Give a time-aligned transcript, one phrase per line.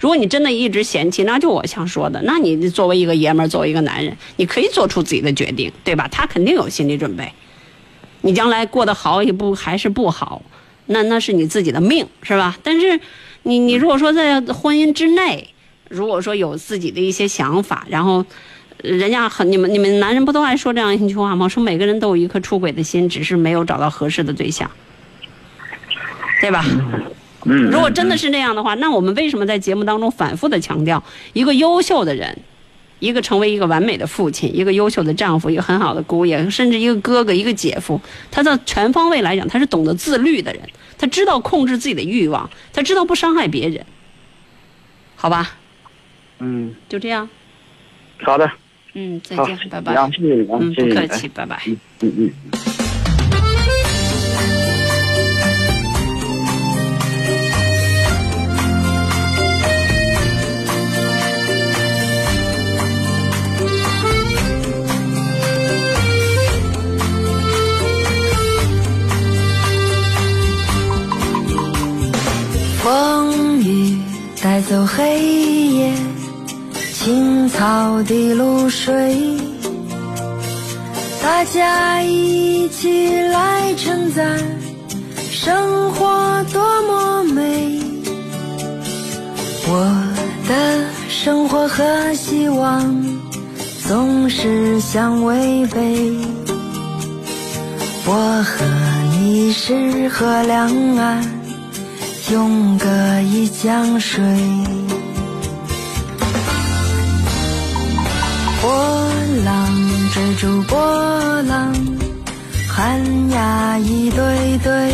[0.00, 6.08] 如果你真的一直嫌弃，那就我想说的，那你作为一个爷们儿，作为一个男人，你可以做出自己的决定，对吧？
[6.10, 7.30] 他肯定有心理准备。
[8.22, 10.42] 你将来过得好也不还是不好，
[10.86, 12.56] 那那是你自己的命，是吧？
[12.62, 12.98] 但是，
[13.42, 15.48] 你你如果说在婚姻之内，
[15.90, 18.24] 如果说有自己的一些想法，然后，
[18.82, 21.46] 人家很你们你们男人不都爱说这样一句话吗？
[21.46, 24.70] 说每个人都有一颗出轨的心，只是没有找到合适的对象，
[26.40, 26.64] 对吧？
[27.44, 31.02] 嗯，如果真的是那样的话，那我们为什么在节目当中反复的强调
[31.32, 32.36] 一个优秀的人？
[32.98, 37.98] 一个成为一个完美的父亲，一个优秀的丈夫，一个很好的姑爷，甚至一个哥哥，一个姐夫，
[38.30, 40.60] 他在全方位来讲，他是懂得自律的人，
[40.98, 43.82] 他知道控制自己的欲望，他知道不伤害别人，
[45.16, 45.56] 好吧？
[46.40, 47.26] 嗯，就这样。
[48.22, 48.50] 好的。
[48.92, 49.94] 嗯，再见，拜拜。
[50.20, 51.62] 嗯，不客气，拜拜。
[51.66, 52.69] 嗯嗯。
[72.90, 74.00] 风雨
[74.42, 75.22] 带走黑
[75.68, 75.92] 夜，
[76.92, 79.16] 青草的露水，
[81.22, 84.40] 大家一起来称赞
[85.30, 87.80] 生活多么美。
[89.68, 90.04] 我
[90.48, 92.92] 的生活和希望
[93.86, 96.16] 总是相违背，
[98.04, 98.66] 我和
[99.20, 101.39] 你是河两岸。
[102.30, 102.86] 永隔
[103.22, 104.22] 一江水，
[108.62, 108.70] 波
[109.44, 109.68] 浪
[110.14, 111.74] 追逐波浪，
[112.68, 114.92] 寒鸦一对对，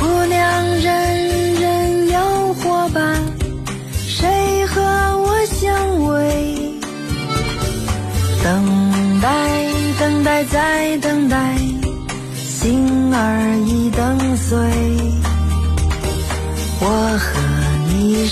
[0.00, 3.22] 姑娘人人有伙伴，
[3.92, 6.22] 谁和我相偎？
[8.42, 9.28] 等待，
[10.00, 11.54] 等待，再等待，
[12.34, 14.56] 心儿已等碎。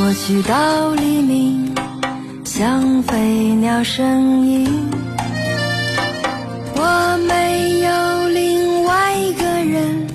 [0.00, 1.74] 过去到黎明，
[2.42, 3.18] 像飞
[3.56, 4.66] 鸟声音。
[6.74, 10.06] 我没有另外一个人，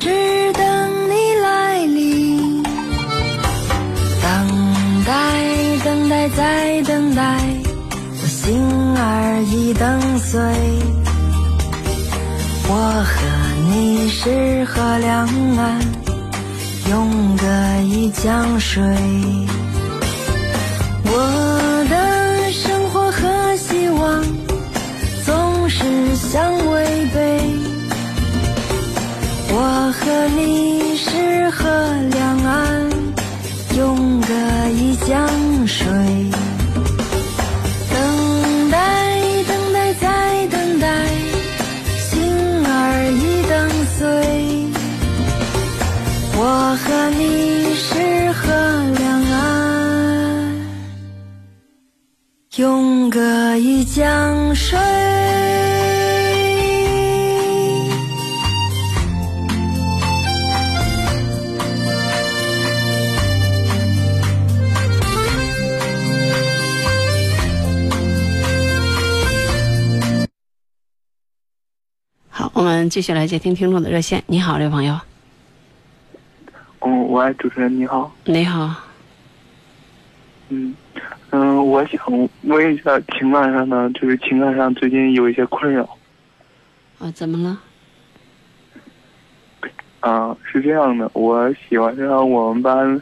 [0.00, 0.08] 只
[0.54, 0.64] 等
[1.10, 2.62] 你来临。
[4.22, 5.14] 等待，
[5.84, 7.38] 等待，再等待，
[8.22, 8.58] 我心
[8.96, 10.40] 儿已等碎。
[12.66, 13.12] 我和
[13.70, 15.28] 你是河两
[15.58, 15.93] 岸。
[16.90, 17.46] 永隔
[17.82, 18.82] 一江水，
[21.06, 24.22] 我的生活和希望
[25.24, 27.40] 总是相违背。
[29.56, 31.68] 我和你是河
[32.10, 32.90] 两岸，
[33.76, 34.34] 永隔
[34.70, 35.88] 一江水。
[46.84, 48.52] 和你是河
[48.98, 50.66] 两岸，
[52.56, 54.78] 永隔一江水。
[72.28, 74.22] 好，我们继续来接听听众的热线。
[74.26, 75.00] 你好，这位朋友。
[77.14, 78.12] 嗯，喂，主持人你好。
[78.24, 78.74] 你好，
[80.48, 80.74] 嗯
[81.30, 82.00] 嗯，我想
[82.42, 85.96] 问一下，情感上呢，就是情感上最近有一些困扰。
[86.98, 87.60] 啊，怎么了？
[90.00, 93.00] 啊，是这样的，我喜欢上我们班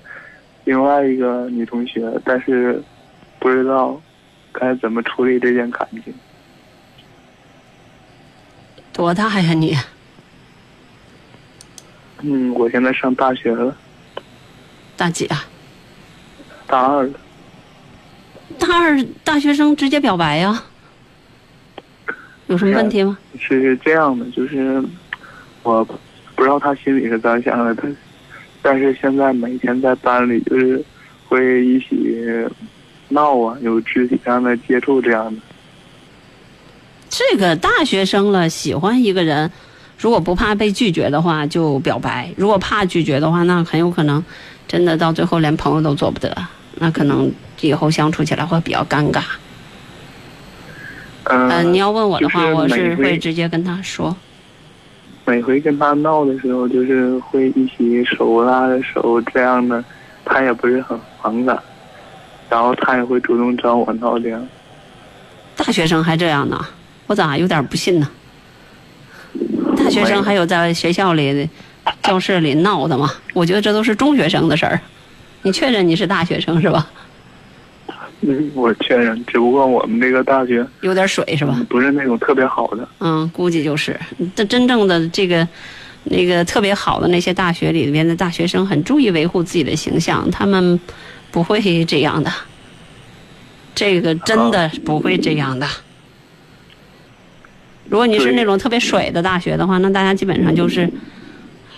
[0.64, 2.82] 另外一个女同学，但是
[3.38, 3.98] 不知道
[4.52, 6.12] 该怎么处理这件感情。
[8.92, 9.74] 多大呀你？
[12.20, 13.74] 嗯，我现在上大学了，
[14.96, 15.44] 大几啊？
[16.66, 17.10] 大二。
[18.58, 20.62] 大二大学生直接表白呀？
[22.46, 23.18] 有什么问题吗？
[23.38, 24.82] 是这样的，就是
[25.62, 25.84] 我
[26.36, 27.96] 不知道他心里是咋想的，但
[28.60, 30.84] 但是现在每天在班里就是
[31.26, 32.14] 会一起
[33.08, 35.40] 闹啊，有肢体上的接触这样的。
[37.08, 39.50] 这个大学生了，喜欢一个人，
[39.98, 44.22] 如果不怕被拒绝的话，就表白；如果怕拒绝的话，那很有可能
[44.68, 46.34] 真的到最后连朋友都做不得，
[46.76, 47.30] 那可能
[47.60, 49.22] 以后相处起来会比较尴尬。
[51.24, 54.16] 嗯、呃，你要问我的话，我是会直接跟他说。
[55.24, 59.84] 每回跟他闹的时候，就是会一起手拉着手这样的，
[60.24, 61.56] 他也不是很反感，
[62.50, 64.48] 然后他也会主动找我闹这样。
[65.54, 66.58] 大学生还这样呢，
[67.06, 68.08] 我咋有点不信呢？
[69.76, 71.48] 大学生还有在学校里、
[72.02, 73.12] 教室里闹的嘛？
[73.32, 74.80] 我觉得这都是中学生的事儿。
[75.42, 76.88] 你确认你是大学生是吧？
[78.20, 81.60] 嗯，我确认，只不过我们这个大学有点水是吧？
[81.68, 82.88] 不是那种特别好的。
[83.00, 83.98] 嗯，估计就是
[84.36, 85.46] 这真正的这个
[86.04, 90.78] 那个特别好的那些大学里边的大学生，很注意维护自己的形象，他们
[91.32, 92.32] 不会这样的。
[93.74, 95.66] 这个真的不会这样的。
[97.88, 100.88] 如果你是那种特别水的大学的话，那大家基本上就是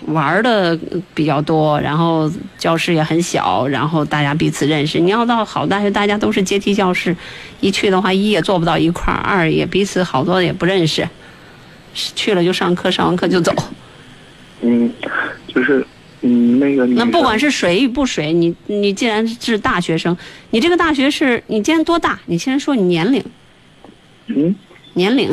[0.07, 0.77] 玩的
[1.13, 4.99] 比较多，然后教室也很小，然后大家彼此认识。
[4.99, 7.15] 你要到好大学，大家都是阶梯教室，
[7.59, 11.07] 一去的话，一也坐不到一块儿，二也彼此好多也不认识，
[11.93, 13.51] 去了就上课，上完课就走。
[14.61, 14.91] 嗯，
[15.47, 15.85] 就是
[16.21, 20.15] 嗯那个那不管是水与不水，你你既然是大学生，
[20.51, 22.19] 你这个大学是你今年多大？
[22.25, 23.23] 你先说你年龄，
[24.27, 24.55] 嗯
[24.93, 25.31] 年龄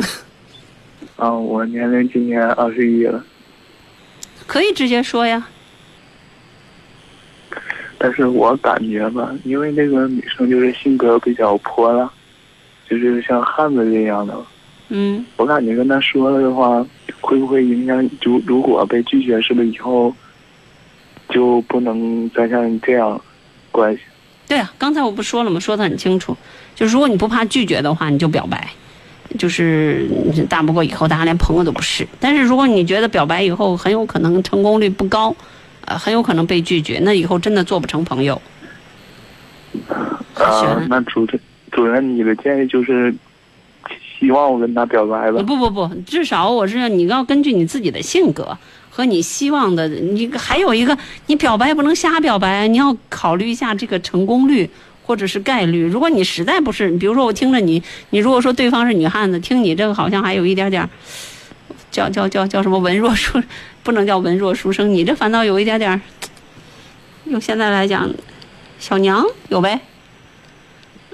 [1.15, 3.23] 啊，我年龄今年二十一了，
[4.53, 5.47] 可以直接说呀。
[7.97, 12.07] 但是我感觉吧，因为那个女生就是性格比较泼辣，
[12.87, 14.37] 就是像汉子这样的。
[14.89, 16.85] 嗯，我感觉跟她说了的话，
[17.19, 18.07] 会不会影响？
[18.21, 20.13] 如如果被拒绝，是不是以后
[21.29, 23.19] 就不能再像这样
[23.71, 24.01] 关系？
[24.47, 25.59] 对啊，刚才我不说了吗？
[25.59, 26.37] 说的很清楚，
[26.75, 28.69] 就是如果你不怕拒绝的话，你就表白，
[29.37, 30.07] 就是
[30.49, 32.07] 大不过以后大家连朋友都不是。
[32.19, 35.35] 但是如果你觉得表白以后很有可能成功率不高，
[35.85, 38.41] 呃，很有可能被拒绝，那以后真的做不成朋友。
[40.35, 41.39] 是啊，那主任
[41.71, 43.13] 主任，你的建议就是
[44.19, 45.41] 希望我跟他表白吧？
[45.41, 48.57] 不不不，至少我是你要根据你自己的性格
[48.89, 50.95] 和你希望的，你还有一个，
[51.25, 54.69] 你表白不能瞎表白，你要考虑一下这个成功率
[55.03, 55.85] 或者是概率。
[55.85, 60.89] 如果你实在不是，比如说我听着你，你如果说对方是女汉子，听你这个好像还有一点点儿，
[61.91, 63.41] 叫叫叫叫什么文弱书，
[63.83, 66.01] 不能叫文弱书生，你这反倒有一点点儿，
[67.25, 68.09] 用现在来讲，
[68.79, 69.79] 小娘有呗。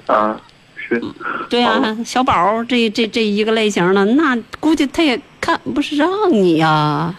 [0.06, 0.40] 啊，
[0.76, 1.02] 是。
[1.48, 7.14] 对呀、哦小宝这这这一个类型的，那估计他也看不上你呀、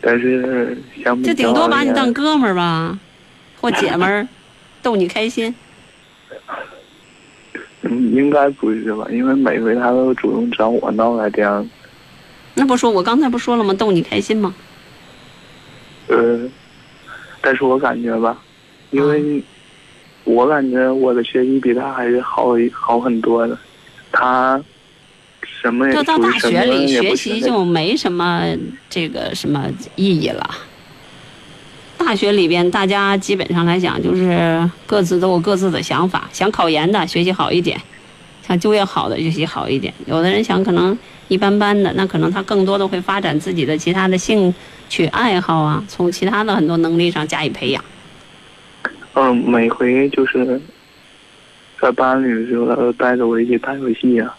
[0.00, 0.76] 但是
[1.24, 2.98] 就顶多把你当哥们儿吧，
[3.60, 4.28] 或姐们儿，
[4.82, 5.54] 逗你开心。
[7.82, 9.06] 嗯，应该不是吧？
[9.10, 11.66] 因为每回他都主动找我闹来这样，
[12.54, 13.72] 那不说我刚才不说了吗？
[13.74, 14.54] 逗你开心吗？
[16.08, 16.48] 呃，
[17.40, 18.42] 但是我感觉吧，
[18.90, 19.42] 因为
[20.24, 23.56] 我感觉我的学习比他还是好好很多的，
[24.10, 24.60] 他
[25.42, 28.42] 什么也什么大学里学习就没什么
[28.90, 30.50] 这个什么意义了。
[32.08, 37.78] 大学里边，大家基本上来讲就是各自都有各自的想法，想考研的学习好一点，
[38.40, 39.92] 想就业好的学习好一点。
[40.06, 40.98] 有的人想可能
[41.28, 44.54] 一般般的，那可能他更多的会发展自己的其他的兴
[44.88, 47.84] 趣爱好啊，从其他的很多能力上加以培养。
[49.12, 50.58] 嗯，每回就是
[51.78, 54.34] 在班里的时候，他都带着我一起打游戏啊，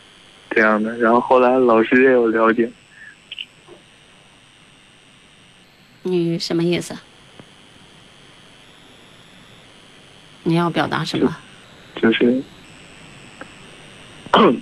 [0.49, 0.97] 这样的。
[0.97, 2.67] 然后后来老师也有了解，
[6.01, 6.95] 你什么意思？
[10.43, 11.35] 你要表达什么？
[12.01, 12.41] 就是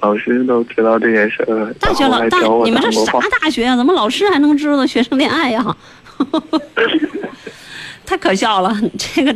[0.00, 3.12] 老师都知道这件事儿，大学老大你们这啥。
[3.40, 3.76] 大学啊？
[3.76, 5.76] 怎么老师还能知道学生恋爱呀？
[8.06, 8.74] 太可笑了！
[8.96, 9.34] 这个，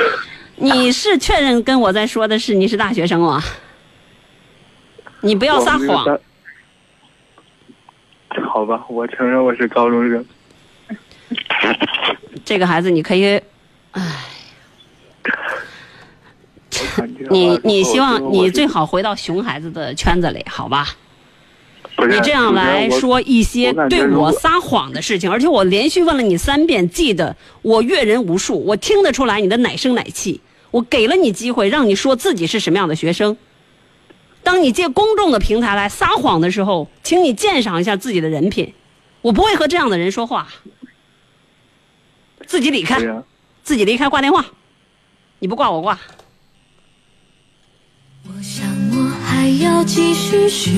[0.56, 3.42] 你是确认跟我在说的是你是大学生吗？
[5.20, 6.18] 你不要撒谎。
[8.48, 10.24] 好吧，我承认我是高中生。
[12.44, 13.40] 这个孩子，你可以，
[13.92, 14.00] 我
[16.96, 20.96] 感觉你你希望你最好回到熊孩子的圈子里，好吧？
[22.08, 33.36] 你这样来说一些对我撒谎的事情，而且我连续问了你三遍，记得我阅人无数，我听得出来你的奶声奶气，我给了你机会让你说自己是什么样的学生。
[34.42, 38.72] 当你借公众的平台来撒谎的时候，请你鉴赏一下自己的人品。
[39.20, 40.48] 我不会和这样的人说话，
[42.46, 42.98] 自己离开
[43.62, 44.44] 自己离开，挂电话。
[45.38, 45.98] 你不挂我挂。
[48.24, 50.70] 我想我还要继续学。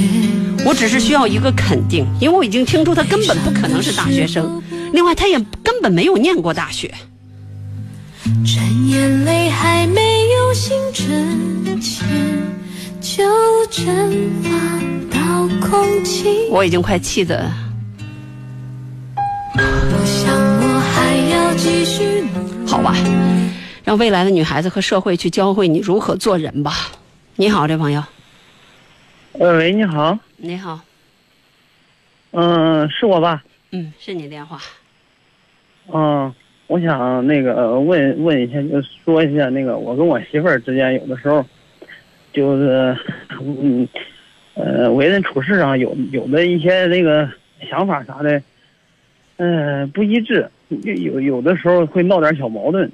[0.65, 4.63] 我只是需要一个肯定，因为我已经听出他根本不可能是大学生，
[4.93, 6.95] 另外他也根本没有念过大学。
[8.47, 12.07] 趁眼泪还没有形成前，
[13.01, 13.25] 就
[13.67, 14.51] 蒸发
[15.11, 16.47] 到空气。
[16.49, 17.51] 我已经快气的，
[19.57, 22.62] 我想我还要继续努力。
[22.73, 22.95] 好吧，
[23.85, 26.73] 让未来的女孩子和社会去教会你如何做人吧。
[27.37, 28.03] 你好，这朋友，
[29.33, 30.81] 呃，喂，你好，你好，
[32.31, 33.45] 嗯、是我吧？
[33.73, 34.59] 嗯，是你电话，
[35.93, 36.35] 嗯、
[36.67, 41.45] 我想那个呃问问一下，就说一下那个我跟我媳妇儿之间有的时候，
[42.33, 42.97] 就是
[43.39, 43.87] 嗯
[44.55, 47.29] 呃为人处事上有有的一些那个
[47.69, 48.43] 想法啥的，
[49.37, 50.51] 呃不一致，
[50.83, 52.91] 有有的时候会闹点小矛盾。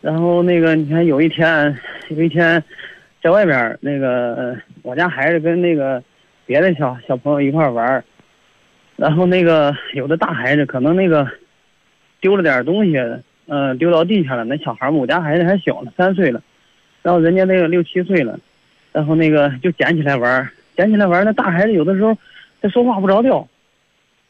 [0.00, 2.62] 然后那个你看有一天有一天
[3.22, 6.02] 在外边那个我家孩子跟那个
[6.46, 8.02] 别的小小朋友一块玩。
[8.96, 11.26] 然后那个有的大孩子可能那个
[12.20, 12.94] 丢了点东西，
[13.46, 14.44] 嗯、丢到地下了。
[14.44, 16.42] 那小孩，我家孩子还小呢，三岁了，
[17.00, 18.38] 然后人家那个六七岁了，
[18.92, 20.46] 然后那个就捡起来玩，
[20.76, 21.24] 捡起来玩。
[21.24, 22.14] 那大孩子有的时候
[22.60, 23.48] 他说话不着调，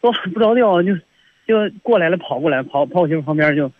[0.12, 0.94] 说不着调就
[1.46, 3.70] 就过来了，跑过来，跑跑我媳妇旁边就，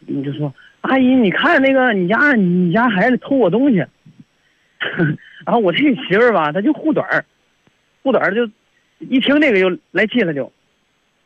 [0.00, 0.52] 你就说
[0.82, 3.76] 阿姨，你看那个你家你家孩子偷我东西，
[5.44, 7.24] 然后我这媳妇吧，她就护短儿，
[8.02, 8.48] 护短儿就。
[9.08, 10.52] 一听这个就来气了就，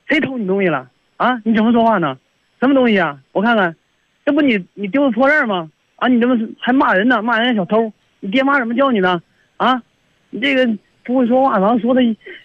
[0.09, 1.39] 谁偷你东西了啊？
[1.45, 2.17] 你怎么说话呢？
[2.59, 3.21] 什么东西啊？
[3.33, 3.77] 我看看，
[4.25, 5.71] 这不你你丢的破烂吗？
[5.97, 7.21] 啊，你怎么还骂人呢？
[7.21, 7.93] 骂人家小偷？
[8.21, 9.21] 你爹妈怎么教你的？
[9.59, 9.83] 啊，
[10.31, 10.67] 你这个
[11.05, 12.01] 不会说话，然后说的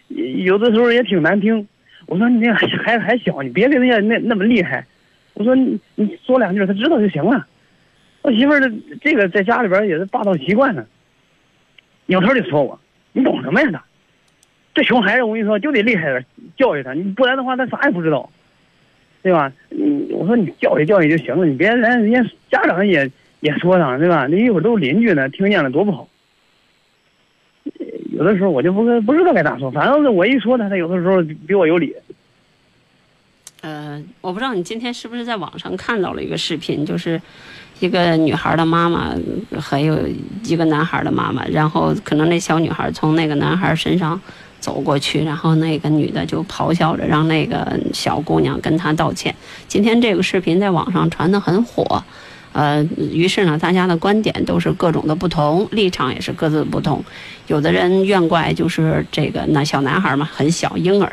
[0.09, 1.65] 有的时候也挺难听。
[2.07, 4.85] 我说你那孩子还小，你别跟人家那那么厉害。
[5.33, 7.47] 我说你你说两句，他知道就行了。
[8.21, 10.85] 我媳妇儿的这个在家里边也是霸道习惯了，
[12.05, 12.79] 扭头就说我，
[13.13, 13.83] 你懂什么呀他？
[14.73, 18.29] 这熊孩子，我跟你说，就得厉害点教育他，你不然的话，他啥也不知道，
[19.23, 19.51] 对吧？
[19.69, 24.27] 嗯，我说你教育教育就行了，你别连人家家长也也说上，对吧？
[24.29, 26.07] 那一会儿都是邻居呢，听见了多不好。
[28.21, 31.91] 有的时候我就不不知道该咋说，反正是我一说他，他有的时候比我有理。
[33.61, 37.19] 呃，我不知道你今天是不是在网上看到了一个视频，就是
[37.79, 39.15] 一个女孩的妈妈
[39.59, 40.07] 还有
[40.43, 44.21] 一个男孩的妈妈，然后可能那小女孩从那个男孩身上
[44.59, 49.35] 走过去，然后那个女的就咆哮着让那个小姑娘跟她道歉。
[49.67, 52.03] 今天这个视频在网上传得很火，
[52.53, 57.03] 呃，于是呢，大家的观点都是各种的不同，立场也是各自不同。
[57.47, 61.11] 有的人怨怪就是这个那小男孩嘛，很小婴儿。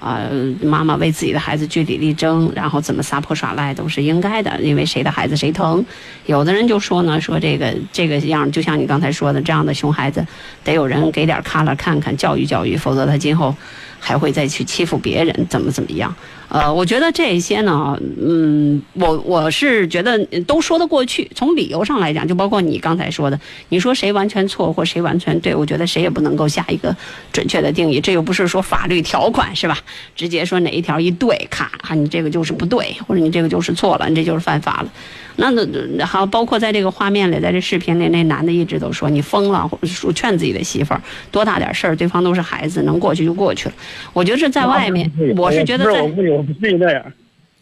[0.00, 0.26] 啊、
[0.62, 5.84] 妈妈为自己的孩子据理力争，然后怎么撒泼耍赖都是应该的，因为谁的孩子谁疼。
[6.24, 10.26] 有的人就说呢，说这个这个样，就像你刚才说的，这样的熊孩子，
[10.64, 13.54] 得有人给点卡了看看，教育教育，否则他今后
[13.98, 16.16] 还会再去欺负别人，怎么怎么样。
[16.50, 21.30] 呃，我觉得这些呢，嗯，我我是觉得都说得过去。
[21.34, 23.38] 从理由上来讲，就包括你刚才说的，
[23.68, 26.94] 你说谁完全错或谁完全对，我觉得谁也不能够下一个
[27.32, 28.00] 准确的定义。
[28.00, 29.78] 这又不是说法律条款是吧？
[30.16, 34.90] 直接说哪一条一对，咔，啊，你这个就是不对，或者你这个就是错了，你这就是犯法了。
[35.36, 43.74] 那那还包括在这个画面里，在这视频里，那男的一直都说你疯了，或者说劝自己的媳妇儿多大点事儿，对方都是孩子，能过去就过去了。
[44.12, 46.02] 我觉得这在外面，我是觉得在
[46.40, 47.12] 我不我不至于那样。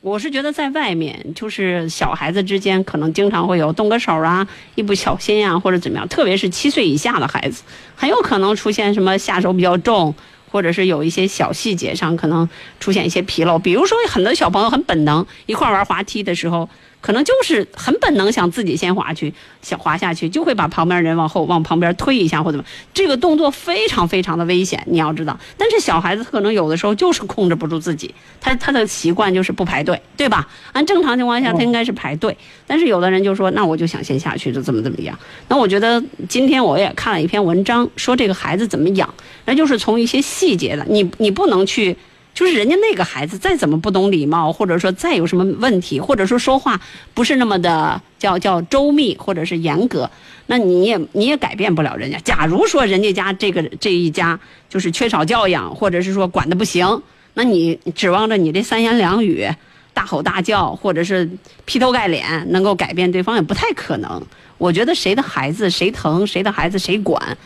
[0.01, 6.07] 我是觉得在外面，就是小孩子之间可能经常会有动个手啊，一不小心呀、或者怎么样。
[6.07, 7.65] 特别是七岁以下的孩子，
[7.97, 10.15] 很有可能出现什么下手比较重，
[10.53, 13.59] 或者是有一些小细节上可能出现一些纰漏。
[13.59, 16.69] 比如说，很多小朋友很本能，一块玩滑梯的时候，
[17.01, 25.39] 可能就是很本能想自己先滑去，想滑下去，就会把旁边人往后往旁边推一下或怎么，这个动作非常非常的危险，你要知道。
[25.57, 30.49] 但是小孩子可能有的时候就是控制不住自己，他他的习惯就是不排队，对吧？
[30.73, 32.37] 按正常情况下他应该是排队，
[32.67, 35.17] 但是有的人就说那我就想先下去，就怎么怎么样。
[35.49, 39.13] 那我觉得今天我也看了一篇文章，说这个孩子怎么养，
[39.45, 41.97] 那就是从一些细节的，你你不能去。
[42.39, 46.81] 就是人家那个孩子再怎么不懂礼貌，或者说再有什么问题，或者说说话
[47.13, 50.09] 不是那么的叫叫周密或者是严格，
[50.47, 52.17] 那你也你也改变不了人家。
[52.21, 57.03] 假如说人家家这个这一家就是缺少教养，或者是说管的不行，
[57.35, 59.45] 那你指望着你这三言两语、
[59.93, 61.29] 大吼大叫或者是
[61.65, 64.23] 劈头盖脸能够改变对方也不太可能。
[64.59, 67.37] 我觉得谁的孩子谁疼，谁的孩子谁管。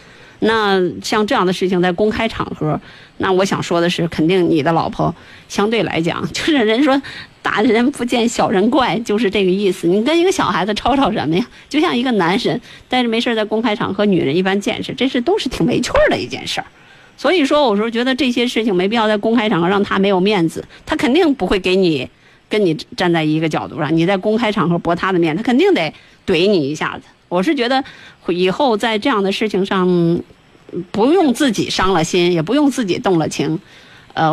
[0.45, 2.81] 那像这样的事情在公开场合，
[3.19, 5.15] 那我想说的是，肯定你的老婆
[5.49, 7.01] 相对来讲， 就是人说
[7.43, 9.87] 大人不见小人怪，就是这个意思。
[9.87, 11.47] 你跟一个小孩子吵吵什么呀？
[11.69, 16.67] 就像一个男人但是没事在公开场合女人一般见识，这是都是挺没趣儿的一件事儿。
[17.17, 22.09] 所以说，我说觉得这些事情没必要在公开场合让他没有面子，他肯定不会给你
[22.49, 23.97] 跟你站在一个角度上。
[23.97, 25.95] 你在公开场合驳他的面，他肯定得
[26.27, 27.05] 怼你一下子。
[27.33, 27.83] 我是觉得，
[28.29, 29.89] 以后在这样的事情上，
[30.91, 33.59] 不用自己伤了心，也不用自己动了情。
[34.13, 34.31] 呃，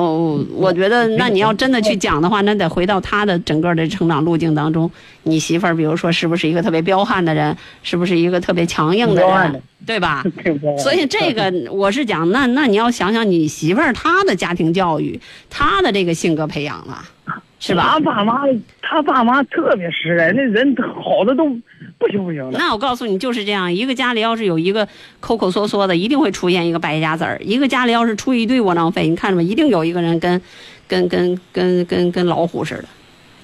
[0.53, 4.91] 我觉得，那你要真的去讲的话，那得回到他的整个的成长路径当中。
[5.23, 7.55] 你媳妇儿，比如说，是不是一个特别彪悍的人？
[7.83, 9.61] 是不是一个特别强硬的人？
[9.87, 10.21] 对吧？
[10.77, 15.17] 所以这个我是讲，那那你要想想你媳妇儿她的家庭教育，
[15.49, 17.01] 她的这个性格培养了，
[17.59, 17.83] 是吧？
[17.93, 18.41] 他爸妈，
[18.81, 21.55] 他爸妈特别实在，那人好的都。
[21.97, 22.57] 不行不行的。
[22.57, 24.87] 那我告诉你，就是这样一个家里要是有一个
[25.19, 29.43] 抠抠缩缩的，一定会出现一个败家子儿；一个家里要是出一堆窝囊废，你看着吧？
[29.43, 30.41] 一定有一个人跟，
[30.87, 32.85] 跟跟跟跟跟老虎似的，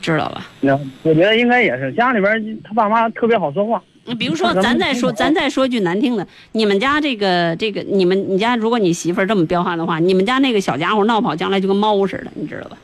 [0.02, 0.48] 知道吧？
[0.62, 3.84] 那我觉得应该也是家里边他爸妈特别好说话。
[4.06, 12.78] 你比如说，咱再说咱再说句难听的，你们家这个这个你们你家如果你媳妇儿这么彪悍的话，你们家那个小家伙闹跑，将来就跟猫似的，你知道吧？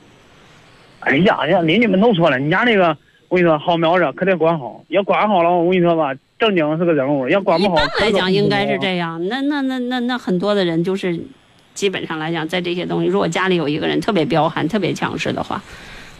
[1.02, 2.98] 哎呀呀，邻居们都说了，你家那个。
[3.28, 9.26] 我跟你说，好苗子可得管好，要管好了，我跟你说吧，正经是个人物；要管不好，一般来讲应该是这样。
[9.30, 11.18] 那那那那那很多的人就是，
[11.74, 15.64] 基本上来讲，在这些东西，如果家里有一个人特别彪悍、特别强势的话，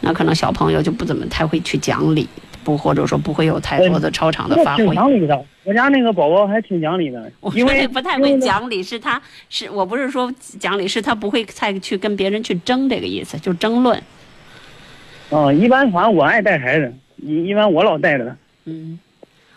[0.00, 2.26] 那可能小朋友就不怎么太会去讲理，
[2.64, 4.86] 不或者说不会有太多的超常的发挥。
[4.86, 7.30] 挺讲理的，我家那个宝宝还挺讲理的。
[7.52, 14.02] 因为不太会讲理，是他是我不是说讲理，是他不会再去跟别人去争这个意思，就争论。
[15.32, 16.92] 嗯，一般反正我爱带孩子。
[17.16, 18.36] 一一般我老带着他。
[18.66, 18.98] 嗯，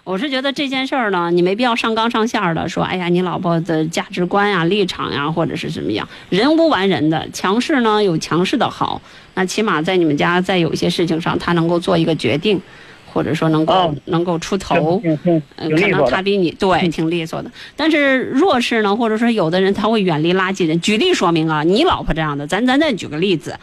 [0.03, 9.01] 我是觉得这件事儿呢，你没必要上纲上线的说，哎呀，你老婆的价值观呀、立场呀，或者是怎么样，人无完人的，强势呢有强势的好，
[9.33, 12.61] 那起码在你们家在有一些事情上，他能够做一个决定，
[13.11, 17.51] 或者说能够能够出头，嗯，可能他比你 对挺利索的。
[17.75, 20.79] 但是弱势呢，或者说有的人他会远离垃圾人。
[20.79, 23.57] 举例说明啊，你老婆这样的，咱咱再举个例子。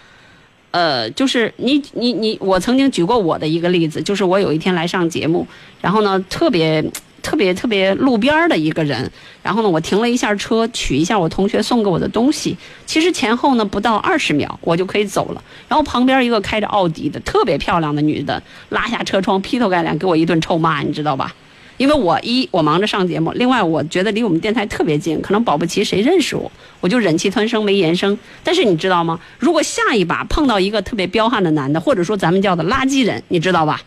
[0.72, 5.46] 呃，就是你你你，我曾经举过我的一个例子，就是我有一天来上节目，
[5.80, 6.82] 然后呢，特别
[7.22, 9.10] 特别特别路边的一个人，
[9.42, 12.56] 然后呢，我停了一下车，取一下我同学送给我的东西，
[12.86, 15.44] 其实前后呢不到二十秒，我就可以走了。
[15.68, 21.34] 然后旁边一个开着奥迪的特别漂亮的女的拉下车窗，劈头盖脸给我一顿臭骂，你知道吧？
[21.78, 28.16] 因为我一我忙着上节目，另外我觉得离我们电台特别近，可能保不齐谁认识我，我就忍气吞声没言声。
[28.44, 29.18] 但是你知道吗？
[29.38, 33.80] 如果下一把碰到一个特别彪悍的男的，或者说咱们叫的垃圾人，你知道吧？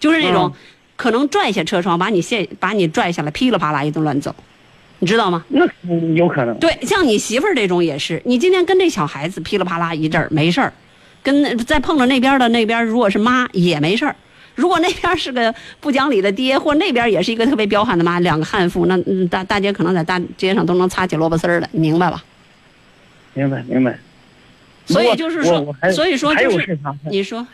[0.00, 0.52] 就是那种
[0.96, 4.34] 可能拽下车窗把你卸把你拽下来，噼里啪啦一顿乱走，
[5.00, 5.44] 你知道吗？
[5.48, 5.66] 那
[6.14, 6.58] 有可能。
[6.58, 10.72] 对，像你媳妇儿这种也是，你今天跟这小孩子噼里啪啦一阵儿没事儿，
[11.22, 14.14] 跟再碰着那边的那边如果是妈也没事儿。
[14.54, 22.22] 如果那边是个不讲理的爹，或那边也是一个特别彪悍的妈，两个悍妇，那大大街可能在大街上都能擦起萝卜丝儿来，明白吧？
[23.34, 23.98] 明白明白。
[24.86, 26.78] 所以就是说，所以说就是
[27.10, 27.44] 你说，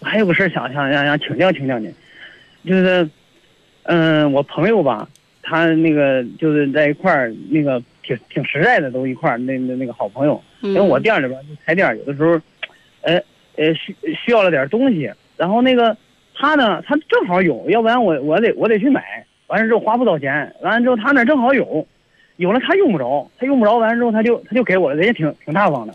[0.00, 1.92] 还有个事儿想想想想请教请教您，
[2.64, 3.08] 就是，
[3.82, 5.08] 嗯，我朋友吧，
[5.42, 12.40] 他那个就是在一块儿，那个挺挺实在的，都一块儿，那那那个好朋友，因为我店里边开店，有的时候，
[13.00, 13.20] 呃
[13.56, 15.96] 呃需需要了点东西，然后那个。
[16.42, 21.86] 他呢，他正好有，要不然我我得我得去买，完了之后花不少钱，完了之后他那正好有，
[22.34, 25.94] 有了他用不着，他用不着，完了之后他就他就给我了，人家挺挺大方的，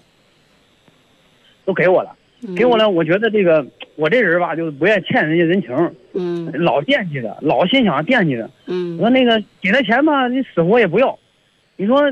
[1.65, 2.15] 都给我了，
[2.55, 2.89] 给我了。
[2.89, 11.19] 我觉得这个我这人吧，就是不愿意欠人家人情，嗯，老惦记着，老心想惦记着，嗯，我说那个给他钱吧，你死活也不要，
[11.75, 12.09] 你说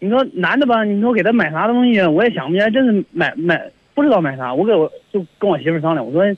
[0.00, 6.36] 你说男的吧，你说给他买啥东西，我也想不起来，真是买买不知道买啥，我给我就跟我媳妇商量，我说。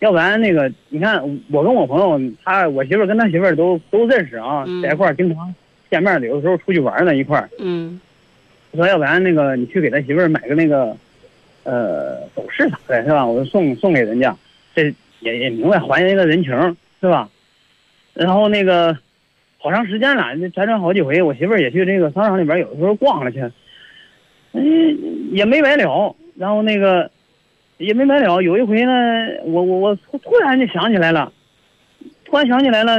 [0.00, 5.54] 要不然那个你看我跟我朋友，他我媳妇跟他媳妇都都认识啊，嗯在一块儿经常
[5.90, 7.48] 见面的，有的时候出去玩呢一块儿。
[7.58, 8.00] 嗯
[8.72, 10.94] 我说要不然那个你去给他媳妇买个那个，
[11.64, 13.24] 呃，首饰啥的，是吧？
[13.24, 14.36] 我送送给人家，
[14.74, 16.52] 这也也明白还人一个人情，
[17.00, 17.30] 是吧？
[18.12, 18.94] 然后那个
[19.58, 23.40] 好长时间了，这辗转好几回，我媳妇也去这个商场里边，有的时候逛了去，
[24.52, 26.14] 嗯，也没白了。
[26.36, 27.10] 然后那个
[27.78, 28.40] 也没买了。
[28.42, 28.92] 有一回呢，
[29.44, 31.32] 我我我突然就想起来了，
[32.24, 32.96] 突然想起来了。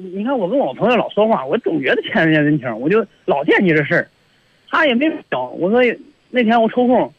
[0.00, 4.08] 你看我跟我朋友老说话，我总觉得欠人家人情，我就老惦记这事儿。
[4.68, 5.80] 他也没找我说
[6.30, 7.12] 那天我抽空，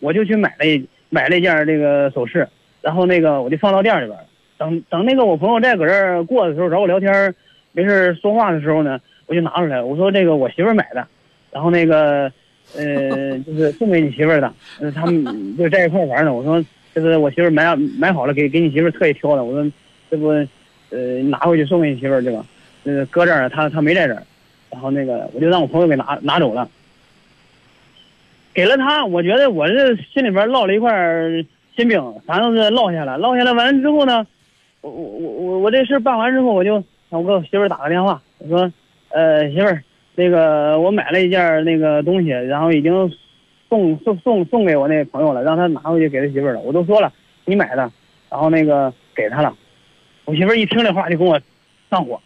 [0.00, 2.48] 我就去买了一买了一件这个首饰，
[2.80, 4.18] 然后那个我就放到店里边。
[4.56, 7.34] 等等那个我朋友在搁这儿过的时候找我聊天，
[7.72, 11.06] 没事说话的时候呢，我就拿出来，我说这个我媳妇买的，
[11.50, 12.32] 然后那个
[12.76, 16.32] 呃就是送给你媳妇儿的，呃他们就在一块玩呢。
[16.32, 19.72] 我说这是我媳妇儿买买好了给给你媳妇儿特意挑的，我说
[20.10, 20.28] 这不
[20.90, 22.44] 呃拿回去送给你媳妇儿去吧，
[22.84, 24.22] 呃搁这儿他他没在这儿，
[24.70, 26.68] 然后那个我就让我朋友给拿拿走了。
[28.54, 30.92] 给了他，我觉得我这心里边落了一块
[31.74, 33.16] 心病，反正是落下了。
[33.16, 34.26] 落下来完了之后呢，
[34.82, 36.72] 我我我我我这事办完之后，我就
[37.08, 38.70] 让我给我媳妇儿打个电话，我说，
[39.08, 39.82] 呃，媳妇儿，
[40.14, 42.92] 那个我买了一件那个东西，然后已经
[43.68, 46.60] 送送送送给我那朋友了，让他拿回去给他媳妇儿了。
[46.60, 47.12] 我都说了
[47.46, 47.90] 你买的，
[48.28, 49.56] 然后那个给他了。
[50.24, 51.40] 我媳妇儿一听这话就跟我
[51.90, 52.20] 上火，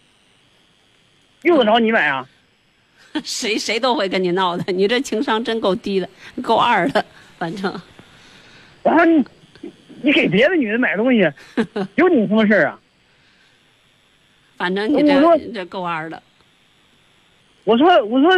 [1.43, 2.29] 用得着你买啊？
[3.25, 6.09] 谁谁都会跟你闹的，你这情商真够低的，
[6.43, 7.05] 够二的，
[7.39, 7.73] 反正
[8.83, 9.25] 然后你
[10.03, 11.21] 你给别的女的买东西，
[11.97, 12.79] 有你什么事儿啊？
[14.57, 16.23] 反正你这这够二的。
[17.67, 18.31] 我说我说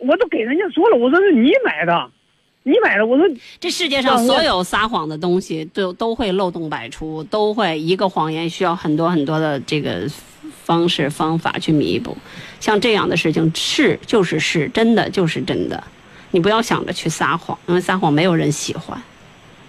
[0.00, 2.10] 我都给人家说了，我说是你买的，
[2.64, 3.06] 你买的。
[3.06, 3.24] 我说
[3.60, 10.06] 这世界上所有撒谎的东西都都会漏洞百出，都会一个谎言需要很多很多的这个
[10.64, 12.16] 方式方法去弥补。
[12.58, 15.82] 像这样的事情是就是是，真的就是真的，
[16.32, 19.00] 你不要想着去撒谎，因为撒谎没有人喜欢，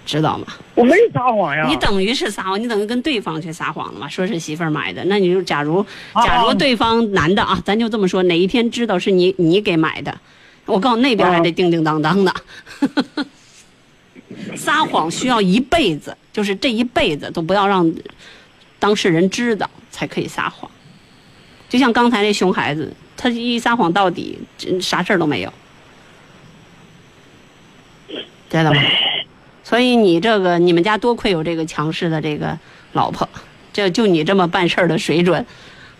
[0.05, 0.47] 知道吗？
[0.75, 1.65] 我没撒谎呀。
[1.67, 4.07] 你等于是撒谎，你等于跟对方去撒谎了嘛？
[4.07, 10.17] 说是媳妇儿买的，那你就假如啊假如对方男的啊，咱就这么说，哪一天知道是你你给买的，
[10.65, 12.33] 我告诉你那边还得叮叮当当的。
[14.55, 17.91] 撒谎需要一辈子，就是这一辈子都不要让
[18.79, 20.69] 当事人知道才可以撒谎。
[21.69, 24.37] 就像刚才那熊孩子，他一撒谎到底，
[24.81, 25.53] 啥事儿都没有，
[28.49, 28.81] 知道吗？
[29.65, 32.57] 所以你这个你们家多亏有这个强势的这个
[32.93, 33.27] 老婆，
[33.73, 35.43] 这就你这么办事儿的水准，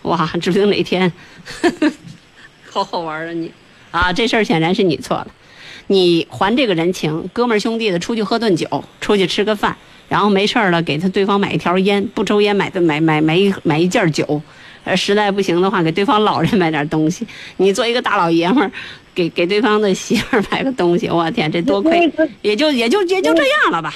[0.02, 1.12] 哇，指不定哪天
[2.70, 3.50] 好好玩啊你
[3.90, 4.12] 啊！
[4.12, 5.26] 这事儿显然是你错了，
[5.88, 9.76] 你还这个人情，哥们儿兄弟的出去喝顿酒，出去吃个饭，
[10.08, 14.40] 然后没事儿了给他对方买一条烟，不抽烟买的买买买一买一件酒，
[14.86, 17.26] 呃，实在不行的话给对方老人买点东西。
[17.56, 18.70] 你做一个大老爷们儿，
[19.12, 22.08] 给给对方的媳妇儿买个东西，我天，这多亏，
[22.40, 23.92] 也就也就也就这样了吧，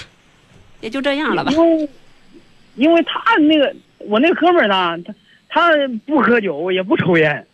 [0.81, 1.53] 也就这样了吧。
[1.53, 1.89] 因为
[2.75, 5.15] 因为他那个我那哥们儿呢，他
[5.49, 7.47] 他不喝酒也不抽烟，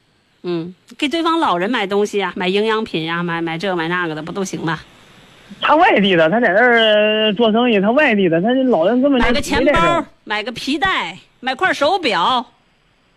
[0.42, 4.80] 嗯，给对方老人买东西啊、买营养品呀、买买这买那个的，不都行吗？
[5.60, 12.44] 他外地的，他在那儿做生意，他外地的，他这老人根本就买个钱包买个皮带，买块手表，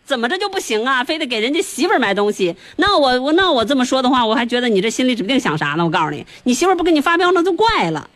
[0.10, 1.04] 怎么着就不行啊？
[1.04, 2.56] 非得给人家媳妇儿买东西？
[2.78, 5.86] 那我我那我这么说的话，我还觉得你这心里指不定想啥呢。
[5.86, 8.10] 我告诉你，你媳妇儿不给你发飙，那就怪了，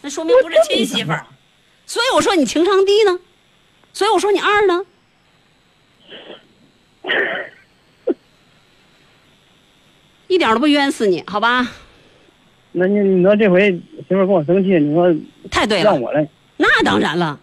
[0.00, 1.26] 那说明不是亲媳妇儿。
[1.84, 3.18] 所以我说你情商低呢，
[3.92, 4.86] 所以我说你二呢。
[10.26, 11.70] 一点都不冤死你，好吧？
[12.72, 13.70] 那你你说这回
[14.08, 15.14] 媳妇儿跟我生气，你说
[15.50, 17.38] 太对了让，我来，那当然了。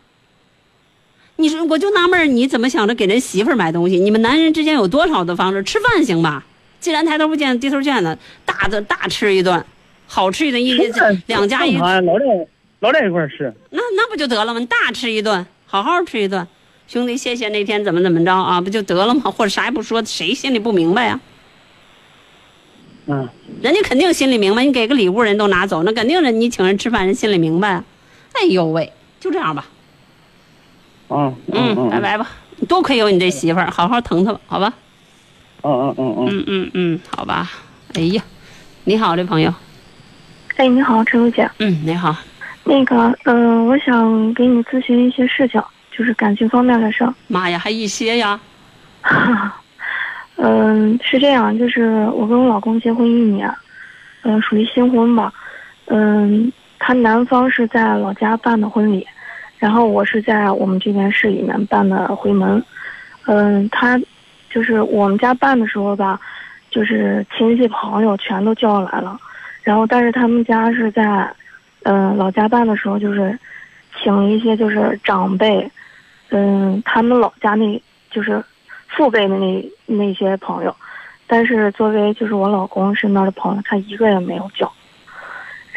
[1.37, 3.97] 你说，我就纳闷，你怎么想着给人媳妇儿买东西？
[3.99, 5.63] 你们男人之间有多少的方式？
[5.63, 6.43] 吃饭行吧？
[6.79, 9.63] 既然抬头不见低头见的，大的大吃一顿，
[10.07, 10.73] 好吃一顿，一
[11.25, 12.01] 两家一，老在
[12.79, 14.59] 老在一块儿吃，那那不就得了吗？
[14.67, 16.47] 大吃一顿，好好吃一顿，
[16.87, 19.31] 兄弟，谢谢那天怎么怎么着啊，不就得了吗？
[19.31, 21.19] 或者啥也不说，谁心里不明白呀、
[23.07, 23.27] 嗯，
[23.61, 27.83] 人家肯定心里明白，你给个礼物人都拿走，那肯定人你请人吃饭人心里明白啊。
[28.33, 29.76] 哎呦喂，就这样吧，啊，
[31.09, 32.27] 嗯，嗯拜，拜吧。
[32.67, 34.73] 多亏有你这媳妇儿，好好疼她吧，好吧？
[35.63, 37.49] 嗯嗯嗯嗯，嗯嗯嗯，好吧。
[37.95, 38.21] 哎呀，
[38.85, 39.53] 你好，这朋友。
[40.57, 41.49] 哎，你好，陈茹姐。
[41.59, 42.15] 嗯，你好。
[42.63, 45.61] 那个，嗯、我想给你咨询一些事情，
[45.95, 47.13] 就是感情方面的事儿。
[47.27, 48.39] 妈呀，还一些呀？
[50.37, 53.51] 嗯，是这样，就是我跟我老公结婚一年，
[54.23, 55.31] 嗯、属于新婚吧。
[55.85, 59.05] 嗯，他男方是在老家办的婚礼，
[59.59, 62.63] 然后我是在我们这边市里面办的回门，
[63.25, 63.99] 嗯，他
[64.49, 66.19] 就是我们家办的时候吧，
[66.69, 69.19] 就是亲戚朋友全都叫来了，
[69.63, 71.27] 然后但是他们家是在，
[71.83, 73.37] 嗯，老家办的时候就是，
[74.01, 75.69] 请一些就是长辈，
[76.29, 78.43] 嗯，他们老家那就是
[78.87, 80.75] 父辈的那那些朋友，
[81.25, 84.71] 但是作为就是我老公身边的朋友，他一个也没有叫。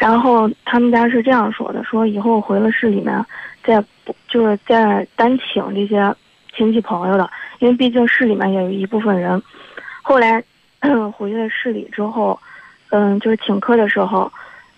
[0.01, 3.23] 然后他们家是这样说的：说以后回了市里面，
[3.63, 6.11] 再不就是再单请这些
[6.55, 9.39] 亲戚朋友的，因为毕竟市里面也有一部分人。
[10.01, 10.43] 后来
[11.15, 12.39] 回了市里之后，
[12.89, 14.31] 嗯，就是请客的时候，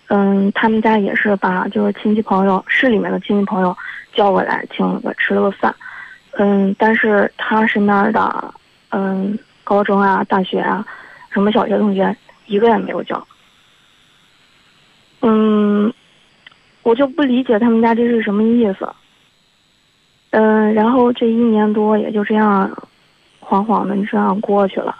[0.08, 3.74] 嗯，他们家也是把就是亲戚朋友市里面的亲戚朋友
[4.12, 5.74] 叫过来，请了个吃了个饭。
[6.32, 8.52] 嗯，但是他身边的
[8.90, 10.86] 嗯高中啊、大学啊、
[11.30, 13.26] 什么小学同学一个也没有叫。
[15.26, 15.90] 嗯，
[16.82, 18.86] 我就不理解他们家这是什么意思。
[20.32, 22.70] 嗯，然后这一年多也就这样，
[23.40, 24.94] 晃晃的这样过去了。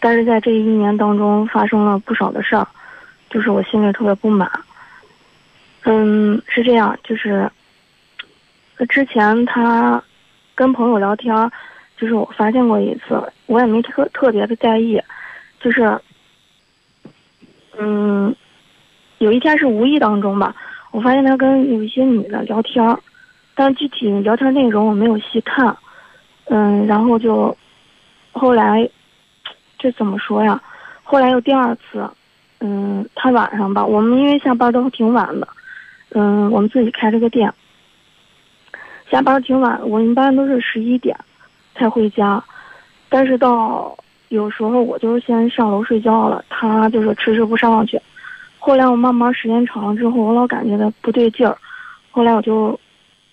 [0.00, 2.66] 但是在这一年当中发生了不少的事儿，
[3.30, 4.50] 就是我心里特别不满。
[5.84, 7.48] 嗯，是这样，就是
[8.88, 10.02] 之前他
[10.56, 11.32] 跟朋友聊天，
[11.96, 15.00] 就是我发现过一次，我也没特特别的在意，
[15.60, 15.96] 就是
[17.78, 18.34] 嗯。
[19.18, 20.54] 有一天是无意当中吧，
[20.90, 22.96] 我发现他跟有一些女的聊天，
[23.54, 25.76] 但具体聊天内容我没有细看，
[26.46, 27.56] 嗯，然后就
[28.32, 28.88] 后来
[29.78, 30.60] 这怎么说呀？
[31.02, 32.08] 后来又第二次，
[32.60, 35.48] 嗯，他晚上吧，我们因为下班都挺晚的，
[36.10, 37.52] 嗯，我们自己开了个店，
[39.10, 41.16] 下班挺晚，我一般都是十一点
[41.74, 42.42] 才回家，
[43.08, 43.96] 但是到
[44.28, 48.00] 有时候我就先上楼睡觉了，他就是迟迟不上去。
[48.66, 51.54] 后来我慢慢时间长了之后，我老感觉他不对劲儿，
[52.10, 52.80] 后来我就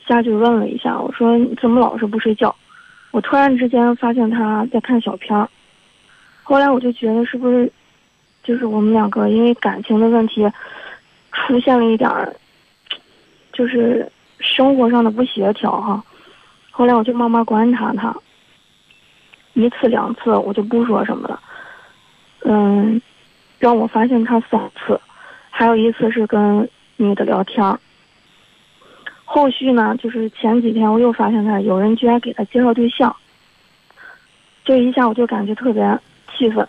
[0.06, 2.54] 下去问了一下，我说你怎么老是不睡觉？
[3.12, 5.48] 我突然之间发现他在看小片儿，
[6.44, 7.72] 后来我就觉得是不是
[8.44, 10.46] 就是我们两个因为感情的问题
[11.32, 12.36] 出现了一点儿，
[13.54, 16.04] 就是生活上的不协调哈。
[16.72, 18.14] 后来我就慢慢观察他，
[19.54, 21.40] 一次两次我就不说什么了，
[22.44, 23.02] 嗯，
[23.60, 25.00] 让我发现他三次。
[25.62, 27.80] 还有一次是跟女的聊天儿，
[29.26, 33.16] 后续呢，就是前几天我又发现他有人居然给他介绍对象，
[34.66, 35.84] 这一下我就感觉特别
[36.36, 36.68] 气愤，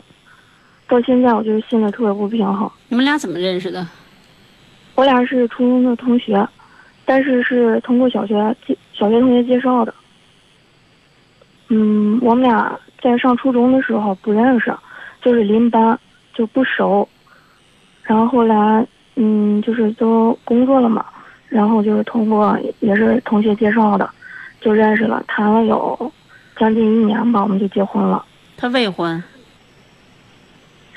[0.86, 2.70] 到现在我就是心里特别不平衡。
[2.90, 3.88] 你们俩怎么认识的？
[4.94, 6.46] 我俩是初中的同学，
[7.06, 9.94] 但是是通过小学介小学同学介绍的。
[11.68, 14.70] 嗯，我们俩在上初中的时候不认识，
[15.22, 15.98] 就是邻班，
[16.34, 17.08] 就不熟。
[18.04, 18.86] 然后后来，
[19.16, 21.04] 嗯，就是都工作了嘛，
[21.48, 24.08] 然后就是通过也是同学介绍的，
[24.60, 26.12] 就认识了，谈了有
[26.58, 28.24] 将近一年吧，我们就结婚了。
[28.56, 29.22] 他未婚？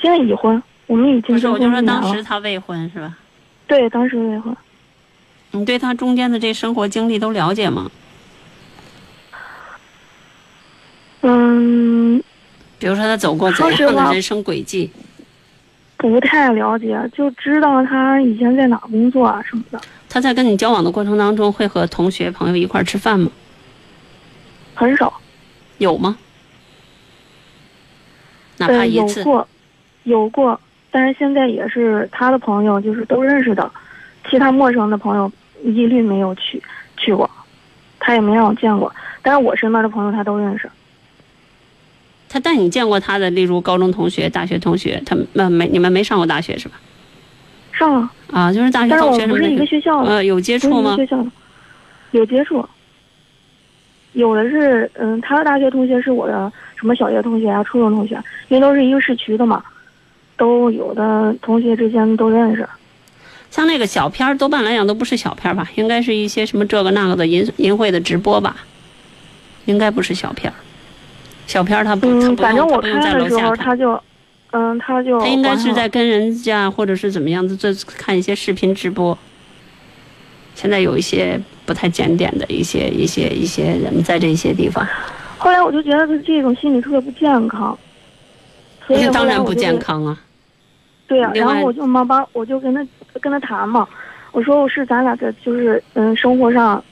[0.02, 1.82] 现在已婚，我们已经不是，我就说。
[1.82, 3.18] 当时他未婚是吧？
[3.68, 4.56] 对，当时未婚。
[5.52, 7.90] 你对他中间的这生活经历都了解吗？
[11.22, 12.22] 嗯，
[12.78, 14.92] 比如说他走过怎样的人生轨迹？
[15.98, 19.80] 不太了解，就知道他以前在哪工作啊什么的，
[20.10, 23.32] 他在跟你交往的过程当中，会和同学朋友一块儿吃饭吗？
[24.74, 25.14] 很少。
[25.78, 26.18] 有吗？
[28.58, 29.48] 哪怕呃，一次，有过，
[30.04, 30.60] 有过，
[30.92, 33.70] 但是现在也是他的朋友，就是都认识的，
[34.30, 35.32] 其他陌生的朋友
[35.64, 36.62] 一律没有去
[36.98, 37.30] 去过，
[38.00, 38.94] 他也没让我见过。
[39.22, 40.70] 但是我身边的朋友他都认识。
[42.28, 46.76] 他带你见过他的，例如高中同学、大学同学，他们呃没你们没上过大学是吧？
[47.72, 50.96] 上了，啊，就是大学同学什么我们不是一个，学校的，呃，有接触吗？
[50.96, 51.30] 学校的，
[52.12, 52.66] 有接触。
[54.14, 58.16] 有的是，嗯，他的大学同学是我的什么小学同学啊、初中同学，
[58.48, 59.62] 因为都是一个市区的嘛，
[60.38, 62.66] 都有的同学之间都认识。
[63.52, 68.56] 像那个小片儿，多半来讲都不是小片儿吧，应该是一些什么这个那个的淫淫秽的直播吧，
[69.66, 70.56] 应该不是小片儿。
[71.48, 74.02] 小片儿他不，嗯，反正我看的时候，他就，
[74.52, 79.18] 嗯，他就他应该是在跟人家或者是怎么样子，这看一些视频直播。
[80.56, 84.88] 现在有一些不太检点的一些一些一些人在这些地方，
[85.38, 87.78] 后来我就觉得他这种心理特别不健康，
[88.88, 89.78] 所以那当然不健。
[89.78, 90.18] 康啊。
[91.08, 92.84] 对呀、另外然后我就慢慢，我就跟他
[93.22, 93.88] 跟他谈嘛，
[94.32, 96.84] 我说我是咱俩这就是嗯生活上，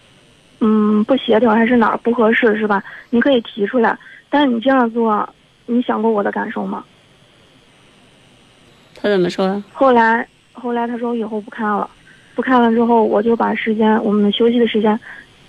[0.60, 2.84] 嗯不协调还是哪儿不合适是吧？
[3.10, 3.98] 你可以提出来，
[4.34, 5.30] 但是你这样做，
[5.68, 6.84] 你想过我的感受吗？
[8.96, 9.64] 他怎么说？
[9.72, 11.88] 后来后来他说以后不看了，
[12.34, 15.00] 不看了之后，我就把时间我们休息的时间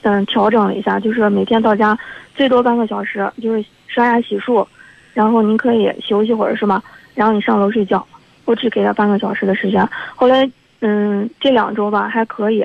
[0.03, 1.99] 嗯调整了一下，就是每天到家
[2.35, 4.67] 最多半个小时，就是刷牙洗漱，
[5.15, 6.83] 然后您可以休息会儿是吗？
[7.15, 8.07] 然后你上楼睡觉，
[8.45, 9.89] 我只给他半个小时的时间。
[10.15, 10.47] 后来
[10.81, 12.63] 嗯这两周吧还可以，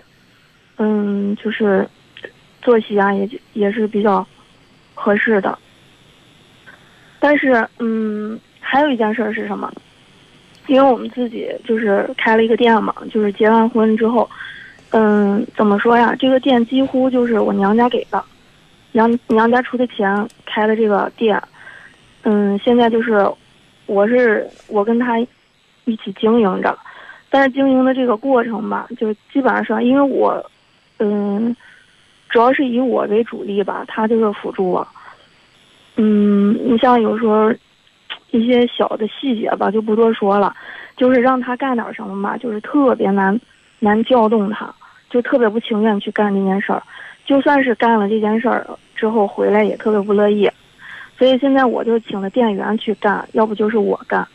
[0.80, 1.88] 嗯就是
[2.62, 4.28] 作息啊也也是比较
[4.94, 5.58] 合适的。
[7.20, 9.72] 但是嗯还有一件事儿是什么？
[10.68, 14.30] 因为我们自己就是开了一个店嘛，就是结完婚之后，
[14.92, 16.16] 嗯，怎么说呀？
[16.20, 18.24] 这个店几乎就是我娘家给的，
[18.92, 21.42] 娘娘家出的钱开的这个店，
[22.22, 23.28] 嗯，现在就是
[23.88, 25.20] 我是我跟他
[25.86, 26.78] 一起经营着，
[27.32, 30.46] 但是经营的这个过程吧，就基本上因为我，
[31.00, 31.56] 嗯，
[32.30, 34.88] 主要是以我为主力吧，他就是辅助我，
[36.02, 37.54] 嗯，你像有时候。
[38.32, 40.56] 一些小的细节吧，就不多说了。
[40.96, 43.36] 就是让他干点什么吧，就是特别难，
[43.80, 44.72] 难调动他，
[45.10, 46.84] 就特别不情愿去干这件事儿。
[47.26, 50.48] 就算是干了这件事儿之后回来，也特别不乐意。
[51.18, 54.28] 所以现在我就请了店员去干，要不就是我干。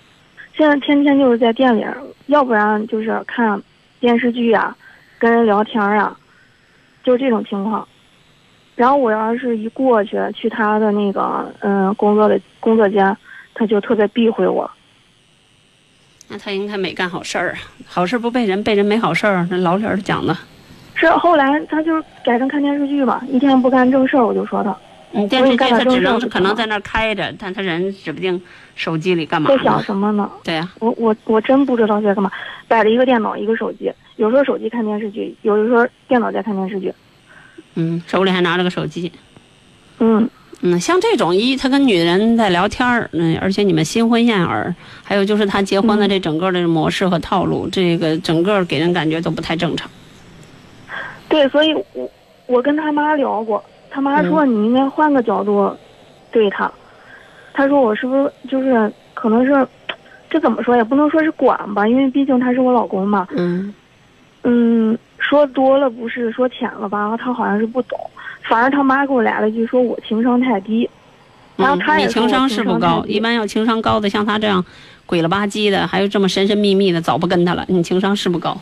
[0.57, 1.87] 现在天天就是在店里，
[2.27, 3.63] 要不然就是看
[4.01, 4.77] 电视剧啊，
[5.21, 6.19] 跟人聊天啊，
[7.05, 7.87] 就这种情况。
[8.77, 13.17] 然后我要是一过去，去他的那个嗯工作的工作间。
[13.57, 14.69] 他就特别避讳我，
[16.27, 17.59] 那他应该没干好事儿啊！
[17.87, 19.47] 好事不被人，被人没好事儿。
[19.49, 20.37] 那老理儿讲的，
[20.97, 24.77] 是后来他就改成看电视剧嘛，一天不干正事儿，我就说他。
[25.13, 28.43] 嗯，电视剧他只能可能在那儿开着，但他人指不定
[28.75, 29.49] 手机里干嘛。
[29.49, 30.29] 在想什么呢？
[30.43, 32.29] 对呀，我我我真不知道在干嘛，
[32.67, 36.93] 摆了一个电脑，一个手机，有时候手机看电视剧，有的时候电脑在看电视剧。
[37.75, 39.11] 嗯，手里还拿着个手机。
[39.99, 40.29] 嗯。
[40.67, 49.91] 嗯，像这种一他跟女人在聊天儿，嗯，而且你们新婚燕尔，还有就是他结婚的这整个的模式和套路，这个整个给人感觉都不太正常。
[51.29, 52.11] 对，所以我
[52.47, 55.77] 我跟他妈聊过，他妈说你应该换个角度
[56.33, 56.71] 对他。
[57.53, 59.69] 他说我是不是就是可能是
[60.31, 63.29] 这怎么说也不能说是管吧，因为毕竟他是我老公嘛。
[63.37, 63.75] 嗯
[64.45, 64.97] 嗯，
[65.29, 67.99] 说多了不是，说浅了吧，他好像是不懂。
[68.43, 70.89] 反正他妈给我来了句，说我情商太低。
[71.57, 74.65] 然后他也情商是不高，一般要情商高的，像他这样，
[75.07, 77.65] 鬼了吧唧的，还有这么神神秘秘的，早不跟他了。
[77.69, 78.61] 你情商是不高。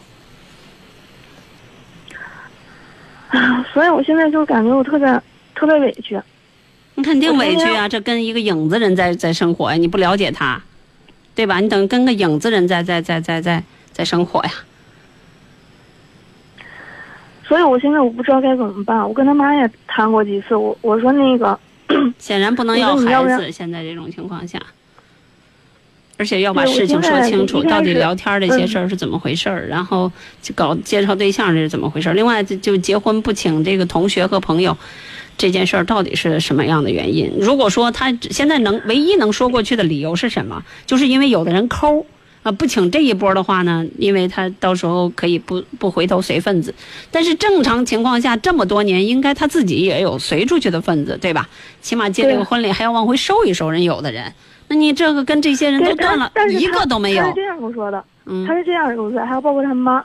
[3.31, 5.21] 啊，所以我现在就感觉我特别
[5.55, 6.21] 特别委屈。
[6.95, 7.89] 你肯定委屈啊！
[7.89, 10.63] 这跟一个影子人在在生活呀，你不了解他，
[11.35, 11.59] 对吧？
[11.59, 14.51] 你等于跟个影子人在在在在在在生活呀。
[17.53, 19.07] 所以我现在我不知道该怎么办。
[19.07, 21.59] 我跟他妈也谈过几次，我我说那个，
[22.19, 23.53] 显然不能要孩子。
[23.53, 24.59] 现在这种情况下，
[26.17, 30.11] 而且要把事情说清楚，到底聊天这些事儿是怎么回事儿，然后
[30.41, 32.15] 就搞介绍对象这是怎么回事儿。
[32.15, 34.75] 另外，就就结婚不请这个同学和朋友，
[35.37, 37.31] 这件事儿到底是什么样的原因？
[37.39, 42.07] 如果说他现在能唯一能说过去的理由是什么，就是因为有的人抠。
[42.43, 46.75] 啊，不请这一波的话呢，因为他到时候可以不不回头随份子，
[47.11, 51.49] 但是正常情况下这么多年，应该他自己也有随出去的份子，对吧？
[51.81, 54.33] 起码结这个婚礼还要往回收一收人有的人，
[54.67, 57.23] 那你这个跟这些人都断了，一个都没有。
[57.23, 60.05] 他是这样跟我说的，嗯他是这样跟我说，还有包括他妈，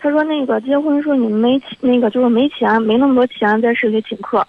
[0.00, 4.46] 他说那个结婚说你们没那个就是没钱，没那么多钱在市里请客，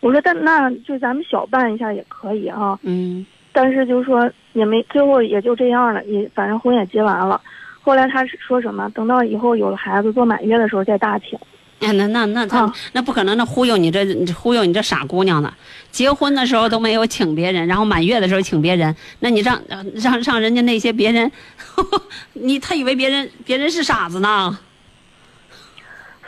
[0.00, 2.76] 我说但那就咱们小办一下也可以啊。
[2.82, 3.24] 嗯。
[3.54, 7.40] 但是就是说也没最后也就这样了，也反正婚也结完了。
[7.80, 8.90] 后来他说什么？
[8.90, 11.38] 等到以后有了孩子做满月的时候再大请。
[11.80, 15.52] 哎，那那那他那不可能，那忽悠你这忽悠你这傻姑娘呢？
[15.90, 19.60] 结婚的时候都没有请别人，然后满月的时候请别人，那你让
[19.94, 21.30] 让让人家那些别人，
[22.34, 24.58] 你他以为别人别人是傻子呢？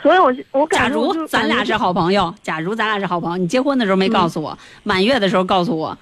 [0.01, 5.97] 所以我我假如咱俩是好朋友，假如咱俩是好朋友，你结婚的时候没告诉我，满月的时候告诉我。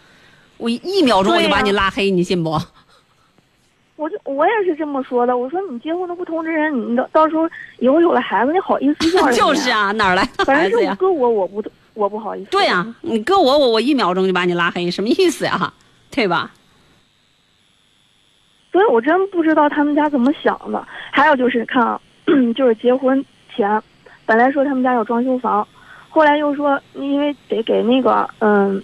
[0.57, 2.57] 我一秒钟我就把你拉黑，你信不？
[3.97, 5.37] 我就我也是这么说的。
[5.37, 10.93] 我说你结婚都不通知人，你到到时候以后有了孩子，你好意思要人 就是啊，哪来的孩子呀？
[10.95, 11.63] 搁我我不
[11.93, 12.49] 我不好意思。
[12.51, 15.73] 对呀，你搁我我我一秒钟就把你拉黑，什么意思呀？
[16.11, 16.51] 对吧？
[18.73, 20.85] 所以我真不知道他们家怎么想的。
[21.09, 21.99] 还有就是看啊，
[22.53, 23.23] 就是结婚
[23.55, 23.81] 前，
[24.25, 25.65] 本来说他们家要装修房，
[26.09, 28.83] 后来又说因为得给那个嗯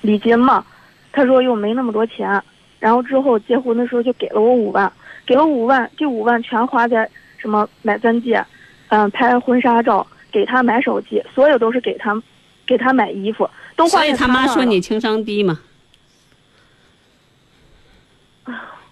[0.00, 0.64] 礼金嘛。
[1.12, 2.42] 他说又没那么多钱，
[2.78, 4.92] 然后之后结婚的时候就给了我五万，
[5.26, 7.08] 给了五万，这五万全花在
[7.38, 8.44] 什么买钻戒，
[8.88, 12.20] 嗯，拍婚纱照，给他买手机，所有都是给他，
[12.66, 15.60] 给他买衣服，都花在他妈说你情商低嘛？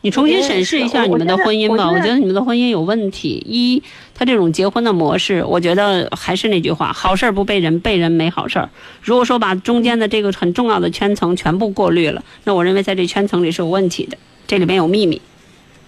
[0.09, 1.87] 你重新审视一下你们的婚姻吧。
[1.87, 3.45] 我觉得你们的婚姻有问题。
[3.47, 3.83] 一，
[4.15, 8.71] 他这种结婚的模式，我觉得还是那句话，好事不被人，被人没好事儿。
[9.03, 15.21] 如果说把中间的这个很重要的圈层全部过滤了，那我认为在这圈层里是有问题的，这里面有秘密。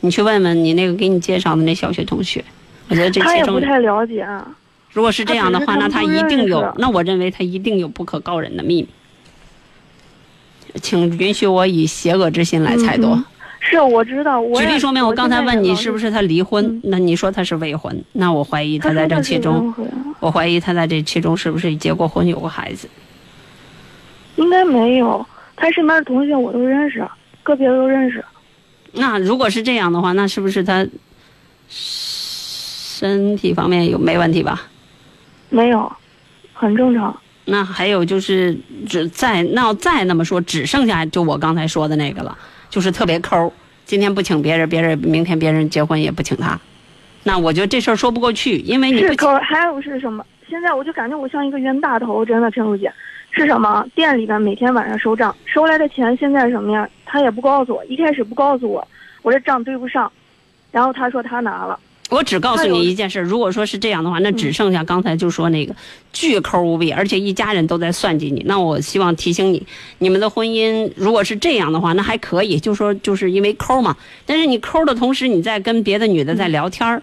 [0.01, 2.45] 你去问问你那个给你介绍的那小学同学，
[2.89, 4.29] 我觉得这他也其中不太了解。
[4.93, 8.89] 如果是这样的话，那他一定有那我认为他一定有不可告人的秘密。
[10.83, 13.07] 请允许我以邪恶之心来猜度。
[13.15, 13.25] 嗯
[13.61, 19.73] 是我知道，我也举例说明，我刚才问你是不是是他离婚嗯，那你说他是未婚，那我怀疑他他在这其中，
[20.19, 22.89] 我怀疑他在这其中是不是结过婚，有过孩子？
[24.37, 25.25] 应该没有，
[25.57, 27.07] 他身边的同学我都认识，
[27.43, 28.25] 个别都认识。
[28.93, 30.87] 那如果是这样的话，那是不是他
[31.69, 34.63] 身体方面有没问题吧？
[35.51, 35.93] 没有，
[36.55, 37.15] 很正常。
[37.45, 38.57] 那还有就是，
[38.89, 42.39] 只再那要再那么说，只剩下就我刚才说的那个了，
[42.71, 43.53] 就是特别抠儿，
[43.85, 46.59] 今天不请别人，别人明天别人结婚也不请他，
[47.25, 50.25] 那我觉得这事儿说不过去，因为你不请是可还有是什么？
[50.49, 52.91] 现在我就感觉我像一个冤大头，真的陈露姐。
[53.33, 53.87] 是什么？
[53.95, 56.89] 店里边每天晚上收账，收来的钱现在什么呀？
[57.07, 58.87] 他也不告诉我，一开始不告诉我，
[59.23, 60.11] 我这账对不上，
[60.73, 61.79] 然后他说他拿了。
[62.11, 65.75] 我只告诉你一件事，如果说是这样的话，那只剩下刚才就说那个
[66.13, 68.43] 巨抠无比，而且一家人都在算计你。
[68.47, 69.65] 那我希望提醒你，
[69.99, 73.97] 你们的婚姻如果是这样的话，那还可以，就说就是因为抠嘛。
[74.27, 77.01] 但是你抠的同时，你在跟别的女的在聊天儿，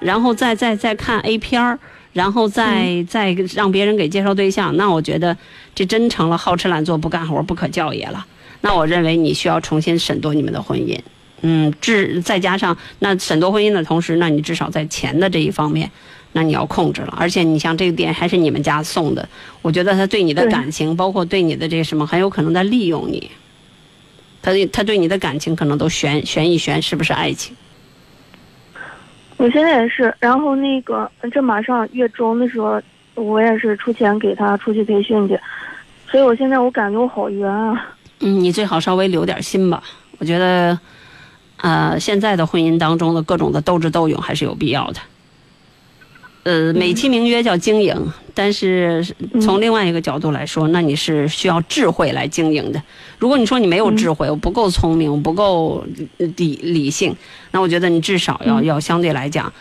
[0.00, 1.78] 然后再再再看 A 片儿，
[2.12, 5.36] 然后再再让别人给介绍对象，那我觉得
[5.74, 8.26] 这真成了好吃懒做不干活不可教也了。
[8.60, 10.98] 那我认为你需要重新审度你们的婚姻。
[11.42, 15.90] 嗯，至再加上那审多婚姻的同时，那你至少在钱的这一方面，
[16.32, 17.14] 那你要控制了。
[17.16, 19.28] 而且你像这个店还是你们家送的，
[19.62, 23.30] 我觉得他对你的感情，包括对你的这什么，很有可能在利用你。
[24.40, 27.56] 他他对你的感情可能都悬悬一悬，是不是爱情？
[29.36, 32.82] 我现在也是，然后那个这马上月中的时候，
[33.14, 35.38] 我也是出钱给他出去培训去，
[36.10, 37.94] 所以我现在我感觉我好冤啊。
[38.20, 39.80] 嗯，你最好稍微留点心吧。
[40.18, 40.76] 我觉得，
[41.58, 45.00] 呃，现在的婚姻当中的各种的斗智斗勇还是有必要的。
[46.44, 47.94] 呃，美其名曰叫经营，
[48.32, 49.04] 但是
[49.42, 52.82] 从另外一个角度来说，那你是需要智慧来经营的。
[53.18, 55.84] 如果你说你没有智慧，我不够聪明，我不够
[56.16, 57.14] 理理性，
[57.50, 59.52] 那我觉得你至少要要相对来讲，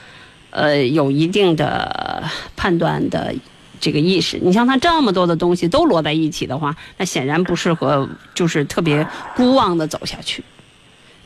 [0.52, 2.24] 呃，有一定的
[2.56, 3.34] 判断的
[3.82, 4.40] 这个意识。
[4.42, 10.42] 你像他这么多的东西都摞在一起的话，那显然不适合，就是特别孤妄的走下去。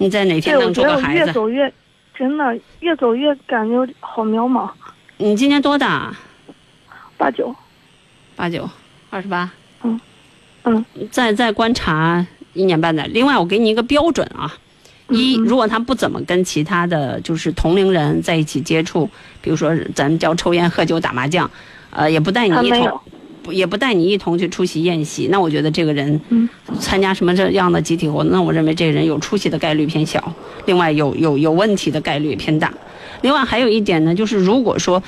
[0.01, 1.25] 你在哪天对，我弄出觉得我个孩子？
[1.27, 1.73] 越走越，
[2.15, 4.67] 真的越走越感觉好渺茫。
[5.17, 6.11] 你今年多大？
[7.17, 7.55] 八九，
[8.35, 8.67] 八九，
[9.11, 9.47] 二十八。
[9.83, 10.01] 嗯
[10.63, 10.83] 嗯。
[11.11, 13.05] 再再观察一年半载。
[13.13, 14.51] 另外，我给你一个标准啊。
[15.09, 19.07] 一，如果他不怎么跟其他的就是同龄人在一起接触，
[19.39, 21.47] 比如说咱们叫抽烟、喝酒、打麻将，
[21.91, 23.01] 呃，也不带你一同
[23.49, 26.47] 也不带你一同去出席宴席，那我觉得这个人嗯
[26.79, 30.33] 参加什么这样的集体活动，那我认为这个人有出息的概率偏小，
[30.65, 32.71] 另外有有有问题的概率偏大。
[33.21, 35.01] 另外还有一点呢，就是如果说，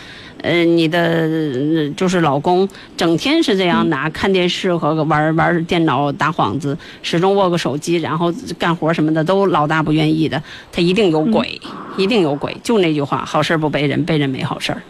[0.43, 11.59] 呃，你的呃就是老公整天是这样拿看电视和玩玩电脑打幌子，始终握个手机，然后干活什么的都老大不愿意的，他一定有鬼，
[11.97, 12.55] 一定有鬼。
[12.61, 14.84] 就那句话，好事不背人，背人没好事儿。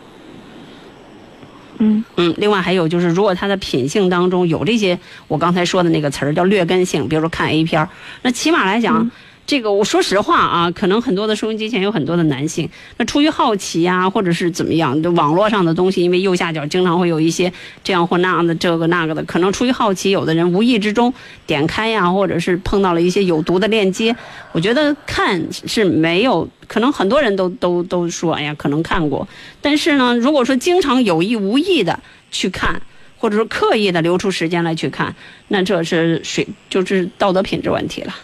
[1.83, 2.03] 嗯。
[2.17, 7.89] 嗯，另外还有就是，如果他的品性当中有这些我刚才说的那个词儿叫劣根性，比如说看 A 片儿，
[8.21, 9.09] 那起码来讲，
[9.45, 17.51] 这个我说实话啊，可能很多的收音机前有很多的男性，那出于好奇呀、或者是怎么样，就网络上的东西，因为右下角经常会有一些
[17.83, 21.13] 这样或那样的这个那个的，可能出于好奇，有的人无意之中
[21.45, 24.15] 点开呀、或者是碰到了一些有毒的链接，
[24.53, 29.27] 我觉得看是没有，可能很多人都都都说，哎呀，可能看过，
[29.61, 31.99] 但是呢，如果说经常有意无意的
[32.31, 32.81] 去看，
[33.17, 35.13] 或者说刻意的留出时间来去看，
[35.49, 38.15] 那这是水就是道德品质问题了，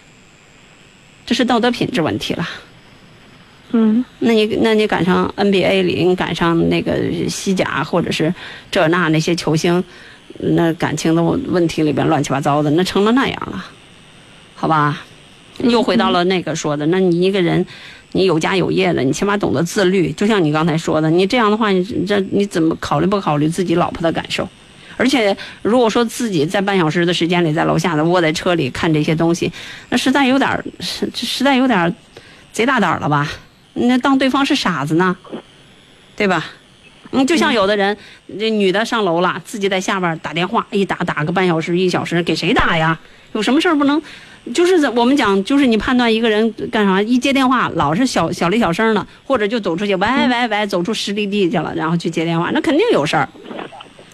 [1.30, 2.50] 这是道德品质问题了。
[3.72, 6.98] 嗯那你那你赶上 NBA 里，你赶上那个
[7.30, 8.34] 西甲或者是
[8.72, 9.84] 这那那些球星，
[10.40, 13.64] 那感情的问题里边乱七八糟的，那成了那样了，
[14.56, 15.04] 好吧？
[15.60, 17.64] 又回到了那个说的，那你一个人，
[18.14, 20.12] 你有家有业的，你起码懂得自律。
[20.14, 24.50] 就像你刚才说的，你这样的话，你这你怎么考虑不考虑自己老婆的感受？
[25.00, 29.50] 而且如果说自己在半小时的时间里在楼下的窝在车里看这些东西，
[29.88, 31.94] 那实在有点儿实实在有点儿
[32.52, 33.26] 贼大胆了吧？
[33.76, 35.16] 那当对方是傻子呢，
[36.18, 36.46] 对吧？
[37.12, 37.96] 嗯，就像有的人，
[38.38, 43.00] 这女的上楼了，自己在下边打电话，一打打个半小时一小时，给谁打呀？
[43.32, 44.02] 有什么事儿不能？
[44.54, 53.30] 就是我们讲，就是你判断一个人干啥，一接电话老是小小里小声的，或者就走出去，喂喂喂，走出十里地去了，然后去接电话，那肯定有事儿。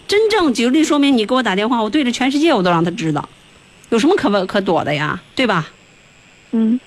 [0.08, 3.28] 真正举例说明，你给我打电话，我对着全世界我都让他知道，
[3.90, 5.20] 有什么可可躲的呀？
[5.36, 5.68] 对吧？
[6.52, 6.80] 嗯，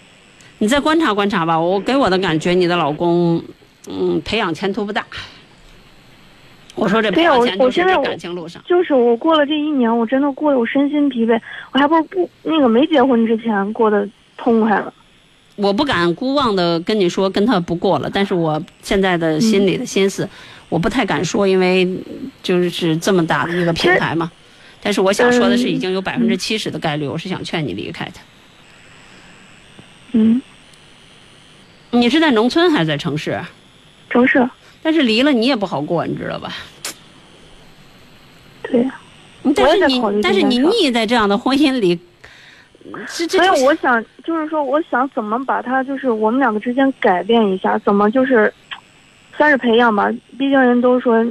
[0.58, 1.58] 你再观察观察吧。
[1.58, 3.42] 我给我的感觉，你的老公，
[3.88, 5.04] 嗯，培养前途不大。
[6.74, 8.62] 我说这培对呀我养前途是这我现在我感情路上。
[8.66, 11.40] 就是我过了这一年，我真的过得我身心疲惫，
[11.72, 14.94] 我还不如不那个没结婚之前过得痛快了。
[15.56, 20.28] 我不敢孤妄的跟你说跟他不过了，但是我现在的心里的心思，
[20.68, 21.88] 我不太敢说，因为
[22.42, 24.30] 就是这么大的一个平台嘛。
[24.82, 28.20] 但是我想说的是，嗯已经有百分之七十的概率，我是想劝你离开他。
[30.12, 30.40] 嗯，
[31.90, 33.40] 你是在农村还是在城市？
[34.08, 34.48] 城市
[34.82, 36.54] 但是离了你也不好过，你知道吧？
[38.62, 39.00] 对呀，
[39.56, 41.98] 但是你但是你腻在这样的婚姻里，
[43.06, 48.52] 这这所以我想就是说，我想怎么把它就是我们两个之间改变一下，怎么就是
[49.38, 50.10] 算是培养吧。
[50.36, 51.24] 毕竟人都说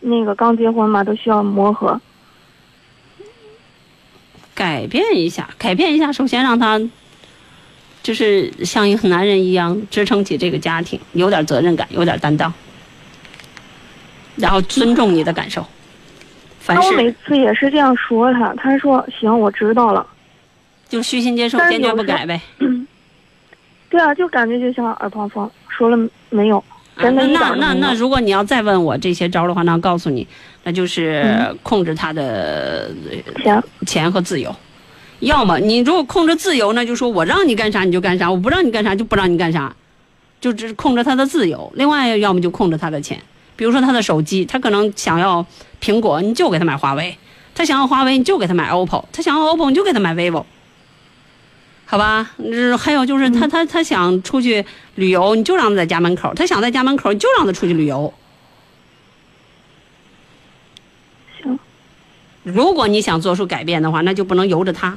[0.00, 2.00] 那个刚结婚嘛，都需要磨合。
[4.54, 6.12] 改变一下，改变一下。
[6.12, 6.80] 首先让他
[8.02, 12.52] 就是像一个男人一样支撑起这个家庭，有点责任感，有点担当，
[14.36, 15.64] 然后尊重你的感受。
[16.60, 20.06] 凡那我每次也是这样说他，他说行，我知道了。
[20.88, 22.40] 就虚心接受，坚决不改呗。
[23.88, 26.62] 对啊，就感觉就像耳旁风，说了没有？
[26.96, 30.26] 那那那那，如果你要再问我这些招的话，那告诉你，
[30.64, 32.90] 那就是嗯控制他的
[33.42, 34.54] 钱，钱和自由。
[35.20, 39.74] 要么你如果控制自由，那就说我让你干啥你就干啥，我不让你干啥就不让你干啥，
[40.40, 41.72] 就只控制他的自由。
[41.76, 43.18] 另外，要么就控制他的钱，
[43.56, 45.44] 比如说他的手机，他可能想要
[45.80, 47.14] 苹果，你就给他买华为；
[47.54, 50.44] 他想要华为，你就给他买 OPPO；他想要 OPPO，你就给他买 vivo。
[51.92, 54.64] 好吧，嗯，还有就是他他他想出去
[54.94, 58.10] 旅游，你就让他在家门口；他想在家门口，你就让他出去旅游。
[61.42, 61.58] 行。
[62.44, 64.96] 如果你想做出改变的话，那就不能由着他。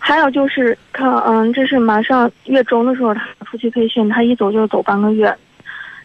[0.00, 5.32] 还有就是看，嗯，这是马上月中的时候，他出去培训，他一走就走半个月，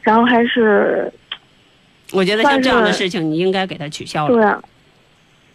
[0.04, 1.12] 然后还是
[2.12, 4.36] 我觉得像这样的事情，你应该给他取消了。
[4.36, 4.62] 对啊，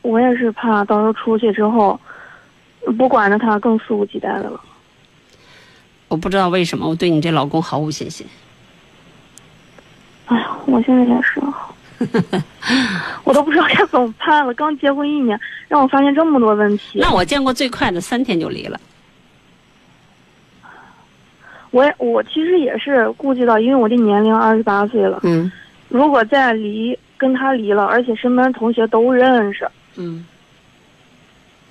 [0.03, 2.01] 我也是怕到时候出去之后，
[2.93, 4.61] 不管着他更肆无忌惮的了。
[6.09, 8.27] 我不知道为什么我对你这老公毫无信心。
[10.27, 11.41] 哎呀，我现在也是，
[13.25, 14.55] 我都不知道该怎么办了。
[14.55, 16.99] 刚结婚一年，让我发现这么多问题。
[17.01, 18.81] 那我见过最快的三天就离了。
[21.71, 25.51] 我也我其实也是顾及到，因为我这年龄二十八岁了，嗯
[25.89, 30.25] 如果再离跟他离了，而且身边同学都认识，嗯，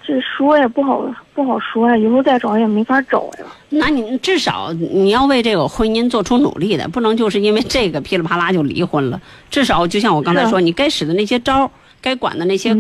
[0.06, 3.46] 这说也不好不好说呀，以后再找也没法找呀。
[3.70, 9.22] 那你至少你要为这个婚姻做出努力的，不能就是因为这个噼里啪啦就离婚了。
[9.50, 12.76] 至少就像我刚才说，你该使的那些招儿，该管的那些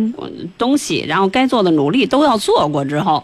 [0.58, 3.24] 东西，然后该做的努力都要做过之后。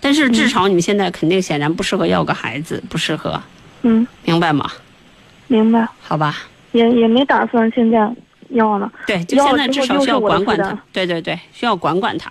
[0.00, 3.40] 但是至少你们现在肯定显然不适合要个孩子，不适合，
[3.82, 4.70] 嗯，明白吗？
[5.48, 6.36] 明白，好吧。
[6.72, 8.08] 也也没打算现在
[8.50, 8.90] 要了。
[9.06, 10.78] 对，就现在至少需要管管他。
[10.92, 12.30] 对对对，需要管管他，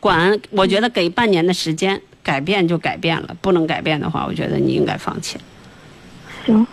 [0.00, 0.40] 管。
[0.50, 5.36] 我觉得给半年的时间，改变就改变了，不能改变的话，我觉得你应该放弃。
[6.44, 6.66] 行，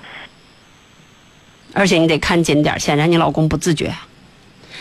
[1.73, 3.93] 而且你得看紧点儿，显然你老公不自觉。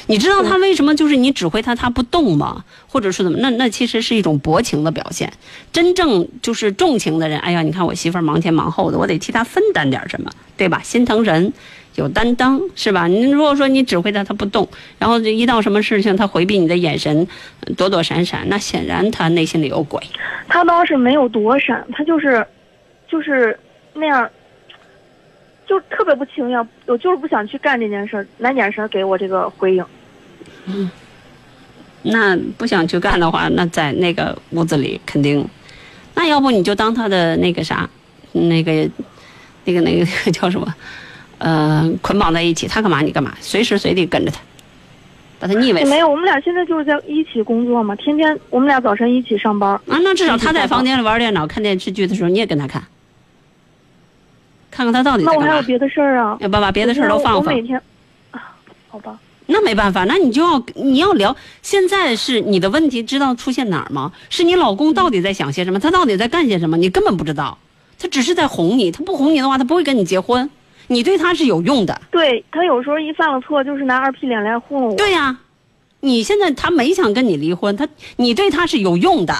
[0.08, 2.64] 你知道他为什么就是你指挥他他不动吗？
[2.86, 3.38] 或者是怎么？
[3.40, 5.32] 那那其实是一种薄情的表现。
[5.72, 10.80] 真正就是重情的人，哎呀，你看我媳妇儿忙前忙后的，我得替她分担点什么，对吧？
[10.84, 11.52] 心疼人，
[11.96, 13.06] 有担当，是吧？
[13.06, 14.68] 你如果说你指挥他他不动，
[14.98, 17.26] 然后这一到什么事情他回避你的眼神，
[17.60, 20.02] 呃躲躲闪闪，那显然他内心里有鬼。
[20.48, 22.46] 他倒是没有躲闪，他就是，
[23.08, 23.58] 就是
[23.94, 24.28] 那样，
[25.66, 29.84] 就特别不情愿，我就是不想去干这件事儿，那眼神给我这个回应。
[30.66, 30.90] 嗯
[32.08, 35.44] 那不想去干的话，那在那个屋子里肯定，
[36.14, 37.88] 那要不你就当他的那个啥，
[38.30, 38.88] 那个，
[39.64, 40.72] 那个那个那个叫什么，
[41.38, 44.40] 呃，捆绑在一起，他干嘛你干嘛，随时随地跟着他，
[45.38, 49.70] 把他腻歪死没有，我们俩现在就是在一起工作嘛，天天我们俩早晨一起上班。
[49.70, 49.98] 啊。
[50.02, 52.82] 那至少他在房间里玩电脑、看电视剧的时候，你也跟他看，
[54.70, 55.62] 看看他到底在那我还有。
[55.62, 57.60] 别的事儿啊，要不把别的事儿都放放我每。
[57.60, 57.80] 天，
[58.30, 58.56] 啊，
[58.88, 61.36] 好吧，那没办法，那你就要你要聊。
[61.60, 64.10] 现在是你的问题，知道出现哪儿吗？
[64.30, 65.78] 是你老公到底在想些什么？
[65.78, 66.78] 他到底在干些什么？
[66.78, 67.58] 你根本不知道，
[67.98, 68.90] 他只是在哄你。
[68.90, 70.48] 他不哄你的话，他不会跟你结婚。
[70.88, 72.00] 你对他是有用的。
[72.10, 74.96] 对他有时候一犯了错，就是拿二皮脸来糊弄我。
[74.96, 75.38] 对呀、
[76.00, 79.34] 你现在他没想跟你离婚，他你对他是有用的。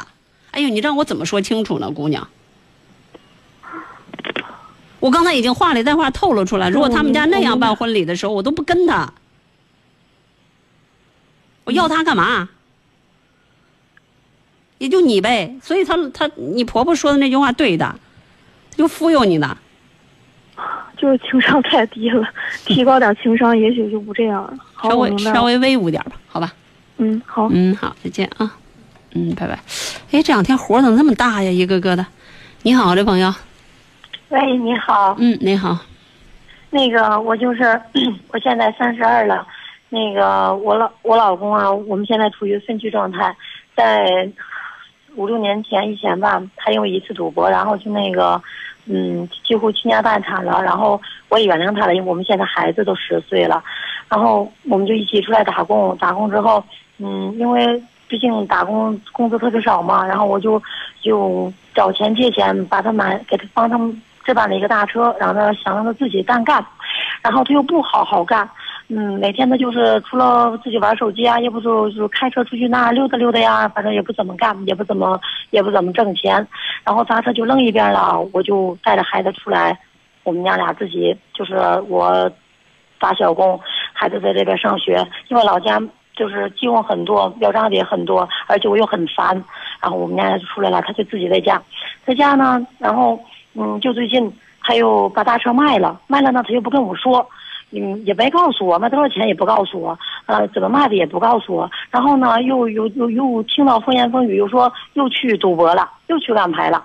[0.51, 2.29] 哎呦，你让我怎么说清楚呢，姑娘？
[4.99, 9.13] 我刚才已经话里带话透露出来，如果他们家那样办婚礼的时候，我都不跟他，
[11.65, 12.49] 我要他干嘛？
[14.79, 17.99] 也就你呗，所以他他你婆婆说的那句话对的，
[18.77, 19.57] 就忽悠你呢。
[20.97, 22.27] 就是情商太低了，
[22.65, 24.55] 提高点情商，也许就不这样了。
[24.75, 24.97] 好，稍。
[24.97, 26.53] 微稍微威武点吧，好吧？
[26.99, 27.49] 嗯，好。
[27.53, 28.51] 嗯，好，再见啊。
[29.15, 29.55] 嗯，拜拜。
[30.13, 31.51] 哎，这两天活儿怎么这么大呀？
[31.51, 32.07] 一个个的。
[32.63, 33.33] 你好，这朋友。
[34.29, 35.79] 喂，你好，嗯，你好。
[36.71, 37.81] 那个我就是
[38.29, 39.47] 我现在三十二了，
[39.89, 43.35] 那个我老我老公啊，我们现在处于分居状态，
[43.77, 44.29] 在
[45.15, 48.43] 五六年前以前吧，他因为一次赌博，然后就那个
[48.89, 53.63] 嗯，几乎倾家荡产了，然后我也原谅他了，因为我们现在孩子都十岁了，
[54.09, 56.65] 然后我们就一起出来打工，打工之后，
[56.99, 60.63] 嗯，因为毕竟打工工资特别少嘛，然后我就
[61.03, 66.65] 就找钱借钱，把他买给他帮他们置办了一个大车，然后呢想让他自己单干，
[67.23, 68.49] 然后他又不好好干，
[68.89, 75.21] 嗯，每天他就是除了自己玩手机啊，要不就就开车出去那溜达溜达呀，反正也不怎么干，也不怎么
[75.51, 76.35] 也不怎么挣钱，
[76.85, 79.77] 然后砸车就扔一边了，我就带着孩子出来，
[80.23, 81.57] 我们娘俩自己就是
[81.89, 82.31] 我
[83.01, 83.59] 打小工，
[83.93, 85.83] 孩子在这边上学，因为老家
[86.15, 89.35] 就是鸡窝很多，要账的也很多，而且我又很烦，
[89.81, 91.61] 然后我们娘俩就出来了，他就自己在家，
[92.05, 93.19] 在家呢，然后
[93.55, 94.33] 嗯，就最近
[94.63, 97.29] 他又把大车卖了，卖了呢他又不跟我说。
[97.71, 101.71] 嗯，也没告诉我卖多少钱，也不告诉我，呃，怎么卖的也不告诉我。
[101.91, 106.85] 然后呢，又又又又听到风言风语，又说又去赌博了，又去干牌了。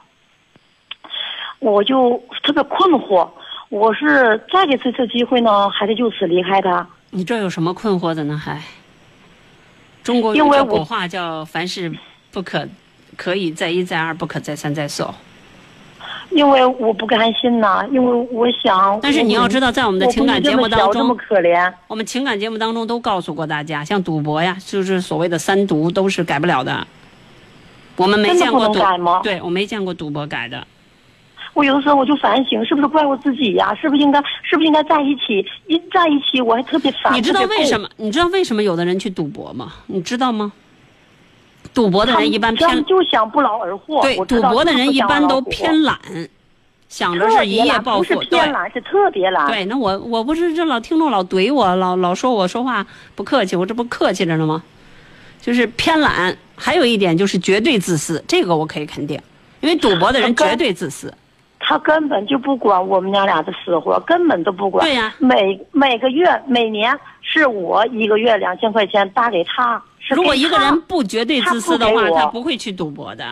[1.59, 3.29] 我就特别困惑，
[3.69, 6.87] 我是再给他一次机会呢，还是就此离开他？
[7.11, 8.35] 你这有什么困惑的呢？
[8.35, 8.59] 还？
[10.03, 11.93] 中国有因为我句古话叫“凡事
[12.31, 12.67] 不可
[13.15, 15.05] 可以再一再二，不可再三再四”。
[16.31, 18.99] 因为我不甘心呐，因为我想。
[19.01, 21.71] 但是你要知道，在我们的情感节目当中，可怜。
[21.87, 26.85] 我们情感节目当中都告诉过大家，像赌博呀，就是所谓的三毒，都是改不了的。
[27.97, 30.65] 我们没见过赌吗，对我没见过赌博改的。
[31.53, 33.75] 我有的时候我就反省，是不是怪我自己呀？
[33.75, 35.45] 是不是应该，是不是应该在一起？
[35.67, 37.13] 一在一起，我还特别烦。
[37.13, 37.89] 你知道为什么？
[37.97, 39.73] 你知道为什么有的人去赌博吗？
[39.87, 40.53] 你知道吗？
[41.73, 44.01] 赌博的人一般偏就想不劳而获。
[44.01, 45.97] 对，赌博的人一般都偏懒，
[46.89, 48.15] 想着是一夜暴富。
[48.15, 49.47] 不是偏懒，是特别懒。
[49.47, 52.85] 对，那我我不是这老听众老怼我，老老说我说话
[53.15, 54.61] 不客气，我这不客气着呢吗？
[55.39, 59.19] 就是偏懒，还有一点就是绝对自私，这个我可以肯定，
[59.61, 61.11] 因为赌博的人绝对自私。
[61.63, 64.85] 他根本就不管我们娘俩的死活，根本都不管。
[64.85, 69.81] 对呀每每个月每年是我一个月两千块钱打给他，是
[70.15, 73.25] 如果一个人不绝对自私的话，他不会去赌博的。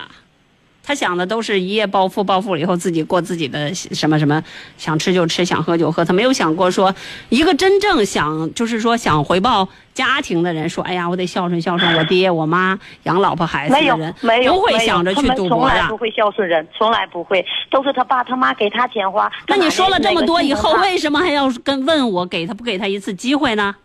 [0.82, 4.43] 他想的都是一夜暴富，暴富了以后自己过自己的什么什么，
[4.75, 6.03] 想吃就吃，想喝就喝。
[6.03, 6.91] 他没有想过说，
[7.27, 15.97] 一个真正想就是说想回报家庭的人，说哎呀，我得孝顺孝顺我爹我妈，养老婆孩子的人，没有不会想着去赌博的从来不。
[15.97, 19.32] 会孝顺人，从来不会，都是他爸他妈给他钱花。
[19.47, 23.75] 那你说了这么多以后，为为什么还要跟问我给他不给他一次机会呢？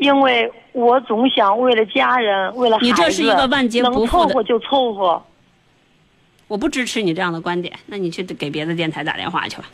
[0.00, 5.22] 因为我总想为了家人，为了孩子，你这是一个万劫不能复的凑合就凑合。
[6.48, 9.64] 我不支持你这样的观点，那你去给别的电台打电话去吧。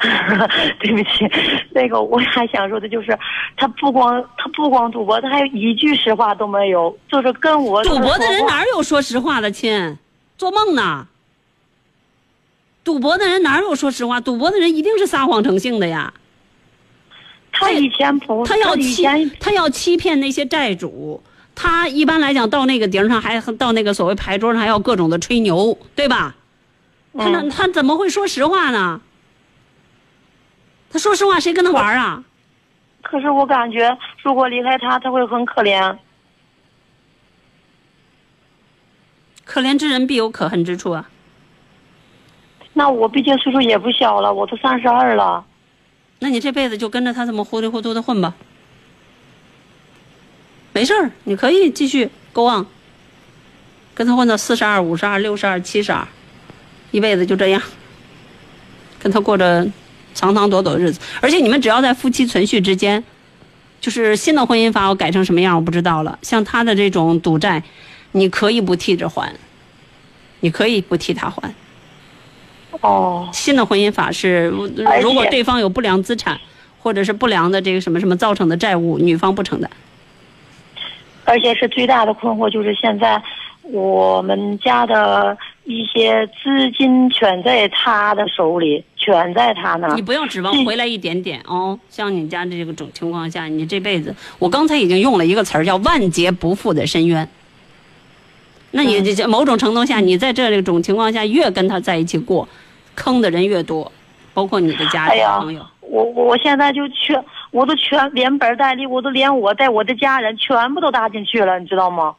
[0.78, 1.28] 对不起，
[1.70, 3.18] 那个我还想说的就是，
[3.56, 9.98] 他不光他不光赌博，他还有一句实话都没有，就是跟我赌博的人哪有说实话的亲？
[10.38, 11.06] 做梦呢！
[12.84, 14.20] 赌博的人哪有说实话？
[14.20, 16.12] 赌博的人一定是撒谎成性的呀！
[17.54, 19.04] 他以前不，他要欺，
[19.38, 21.22] 他要欺骗那些债主。
[21.54, 26.34] 他一般来讲到那个顶上还到那个所谓牌桌上还要各种的吹牛，对吧？
[27.16, 29.00] 他那嗯，他怎么会说实话呢？
[30.90, 32.24] 他说实话谁跟他玩啊？
[33.02, 35.96] 可是我感觉如果离开他，他会很可怜。
[39.44, 41.08] 可怜之人必有可恨之处啊！
[42.72, 45.44] 那我毕竟岁数也不小了，我都三十二了。
[46.24, 48.34] 那你这辈子就跟着他这么糊里糊涂的混吧，
[50.72, 52.64] 没事儿，你可以继续 go on，
[53.94, 56.08] 跟他混到四十二、五十二、六十二、七十二，
[56.92, 57.60] 一辈子就这样，
[58.98, 59.68] 跟他过着
[60.14, 60.98] 长长短短的日子。
[61.20, 63.04] 而且你们只要在夫妻存续之间，
[63.78, 66.18] 就是新的婚姻法我改成什么样我不知道了。
[66.22, 67.62] 像他的这种赌债，
[68.12, 69.30] 你可以不替着还，
[70.40, 71.54] 你可以不替他还。
[72.84, 74.46] 哦，新的婚姻法是，
[75.02, 76.38] 如果对方有不良资产，
[76.78, 79.70] 或者是不良的这个什么什么造成的债务，女方不承担。
[81.24, 83.22] 而且是最大的困惑就是现在
[83.62, 90.02] 我们家的一些资金全在他的手里，全在他那儿你。
[90.02, 91.78] 不要指望回来一点点哦。
[91.88, 97.26] 像你家这个种情况下，你这辈子，我刚才已经用了一个词儿叫万劫不复的深渊。
[98.72, 102.46] 那你这这某种程度下，你在这种情况下越跟他在一起过，
[102.94, 103.90] 坑的人越多，
[104.32, 105.64] 包括你的家人朋友。
[105.80, 112.14] 我我我现在就全，我都全连本带利，我都连我带我的家人全部都搭进去了，你知道吗？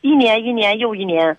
[0.00, 1.36] 一年一年又一年，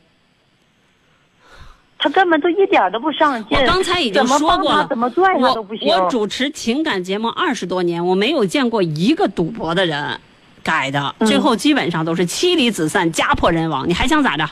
[1.99, 3.57] 他根本都一点都不上进。
[3.57, 5.89] 我刚才已经说过了，怎么拽他都我不行。
[5.89, 10.17] 我主持情感节目二十多年，我没有见过一个赌博的人
[10.63, 13.87] 改的，嗯最后基本上都是妻离子散、家破人亡。
[13.87, 14.49] 你还想咋着？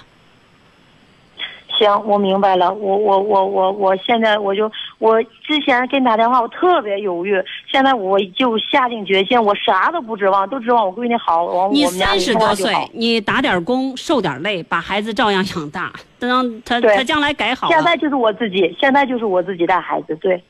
[1.83, 2.71] 行，我明白了。
[2.73, 17.67] 我我我我我现在我就我之前给你打电话，我特别犹豫，现在我就下定决心，我啥都不指望，都指望我闺女好，我你三十多岁你打点工，受点累，把孩子照样养大，等让他他将来改好。
[17.67, 20.41] 现在就是我自己，现在就是我自己带孩子，对。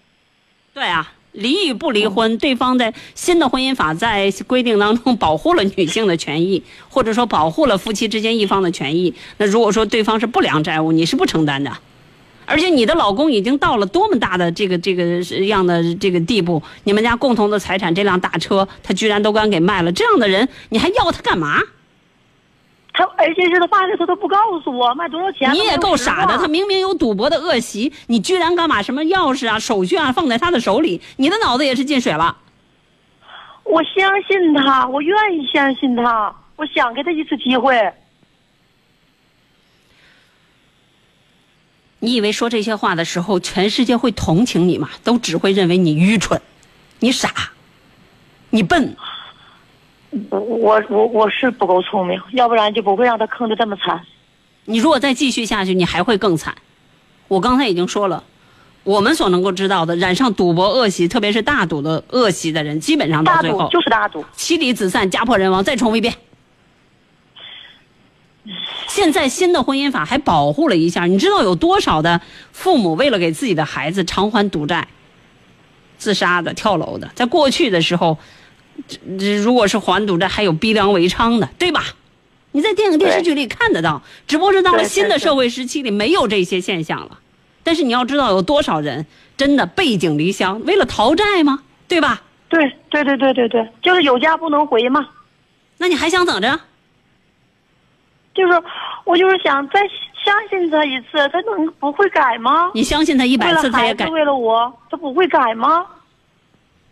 [0.74, 9.14] 对啊，离与不离婚，对方在新的婚姻法在规定当中保护了女性的权益， 或者说保护了夫妻之间一方的权益。
[9.38, 11.72] 那如果说对方是不良债务，你是不承担的。
[12.46, 21.62] 而且你的老公已经到了多么大的这个这个样的这个地步，你们家共同的财产这辆大车，他居然都敢给卖了，这样的人你还要他干嘛？
[23.02, 25.52] 他而且是他卖的，他都不告诉我卖多少钱。
[25.52, 32.38] 你也够傻的，他他明明有赌博的恶习，你居然敢把什么钥匙啊、手续啊放在他的手里，你的脑子也是进水了。
[33.64, 37.92] 我相信他，我愿意相信他，我想给他一次机会。
[41.98, 44.90] 你以为说这些话的时候，全世界会同情你吗？
[45.04, 46.40] 都只会认为你愚蠢，
[47.00, 47.32] 你傻，
[48.52, 48.96] 你笨。
[50.30, 54.02] 我我我我是不够聪明，要不然就不会让他坑得这么惨。
[54.66, 56.54] 你如果再继续下去，你还会更惨。
[57.28, 58.24] 我刚才已经说了，
[58.84, 65.64] 我们所能够知道的，染上赌博恶习，特别是大赌的恶习的人，基本上到最后就是大赌，妻离子散、家破人亡。
[65.64, 66.14] 再重复一遍。
[68.88, 72.20] 现在新的婚姻法还保护了一下，你知道有多少的
[72.52, 74.88] 父母为了给自己的孩子偿还赌债，
[75.98, 78.18] 自杀的、跳楼的，在过去的时候，
[79.42, 81.84] 如果是还赌债，还有逼良为娼的，对吧？
[82.54, 87.20] 你在电影电视剧里看得到，只不过是到了新的社会时期里没有这些现象了。
[87.64, 89.06] 但是你要知道，有多少人
[89.38, 91.64] 真的背井离乡，为了逃债吗？
[91.88, 92.22] 对吧？
[92.50, 92.60] 对
[92.90, 95.08] 对对对对对，就是有家不能回嘛。
[95.78, 96.60] 那你还想等着？
[98.34, 98.64] 就是
[99.06, 99.80] 我就是想再
[100.24, 102.72] 相信他一次，他能不会改吗？
[102.74, 104.08] 你相信他一百次他也改。
[104.08, 105.86] 为了我，他不会改吗？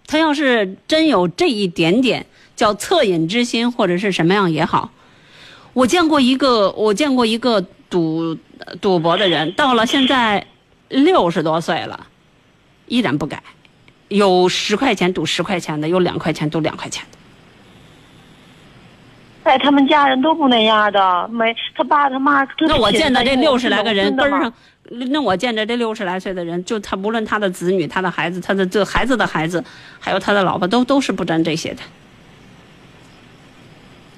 [0.09, 4.89] 他要是真有这一点点叫恻隐之心，或者是什么样也好，
[5.73, 8.35] 我见过一个，我见过一个赌
[8.81, 10.47] 赌博的人，到了现在
[10.87, 12.07] 六十多岁了，
[12.87, 13.43] 依然不改，
[14.07, 17.18] 有十块钱赌十块钱的，有两块钱赌两块钱的。
[19.43, 24.53] 哎，他们家人都不那样的，没他爸他妈那我见的这六十来个人根上，
[25.09, 29.63] 那我见着这六十来岁的人，就他无论他的子女、他的孩子、他的这孩子的孩子，
[29.99, 31.81] 还有他的老婆，都都是不沾这些的。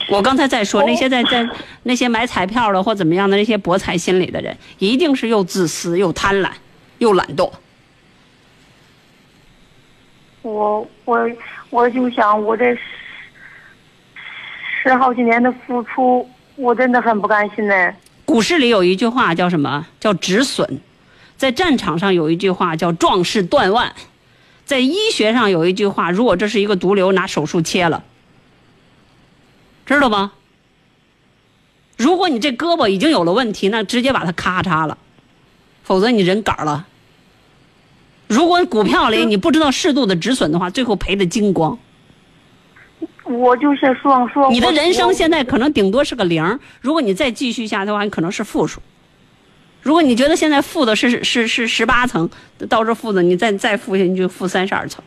[0.09, 1.47] 我刚才在说那些在在
[1.83, 6.49] 那些买彩票的或怎么样的那些博彩心理的人，一定是又自私又贪婪
[6.97, 7.49] 又懒惰。
[10.41, 11.29] 我我
[11.69, 12.75] 我就想，我这
[14.81, 17.93] 十十好几年的付出，我真的很不甘心呢。
[18.25, 19.85] 股市里有一句话叫什么？
[19.99, 20.81] 叫止损。
[21.37, 23.93] 在战场上有一句话叫壮士断腕。
[24.65, 28.03] 在医学上有一句话，如果这是一个毒瘤，拿手术切了，
[29.85, 30.31] 知道吗？
[31.97, 34.97] 如果你这胳膊已经有了问题，那直接把它咔嚓了，
[35.83, 36.87] 否则你人杆了。
[38.27, 41.77] 如果股票里你不知道适度的止损的话，最后赔的精光。
[43.31, 48.81] 我就是说说，你的人生现在可能顶多是个零，如果你再继续下去的话，你可能是负数。
[49.81, 52.29] 如果你觉得现在负的是是是十八层，
[52.69, 55.03] 到这负的你再再负下去就负三十二层。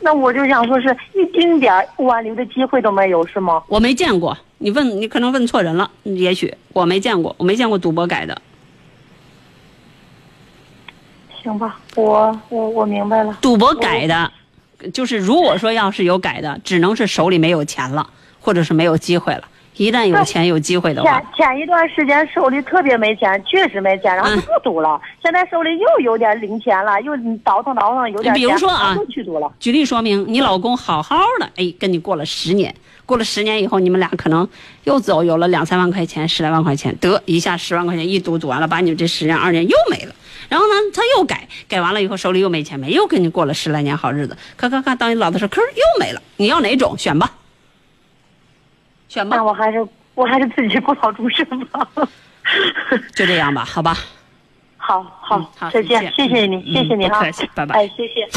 [0.00, 3.62] 那我就想说是一丁点挽留的机会都没有，是吗？
[3.66, 8.40] 我没见过，你问你可能问错人了，也许我没见过，我没见过赌博改的。
[11.42, 13.38] 行吧，我我我明白了。
[13.40, 14.30] 赌博改的，
[14.92, 18.08] 就是如果说要是有改的，只能是手里没有钱了，
[18.40, 19.42] 或者是没有机会了，
[19.76, 25.00] 一旦有钱有机会的话前，前一段时间手里特别没钱，确实没钱，然后就嗯不赌了。
[25.22, 27.12] 现在手里又有点零钱了，又
[27.44, 29.50] 倒腾倒腾有点钱，比如说啊又去赌了。
[29.58, 32.74] 举例说明，你老公好好的，哎，跟你过了十年，
[33.08, 34.46] 过了十年以后，你们俩可能
[34.84, 40.14] 又走有了两三万块钱、十来万块钱，得一下十万块钱一赌赌完了，把你们这十年二年又没了。
[40.50, 46.20] 然后呢，他又改，改完了以后手里又没钱没，又跟你过了十来年好日子，咔咔咔，当你老的时候，吭又没了。
[46.36, 46.94] 你要哪种？
[46.98, 47.30] 选吧，
[49.08, 51.88] 选吧那，我还是我还是自己不老终身吧。
[53.16, 53.96] 就这样吧，好吧。
[54.76, 58.28] 好好嗯，好再见谢谢你，嗯谢谢你哈不客气，拜拜哎，谢谢。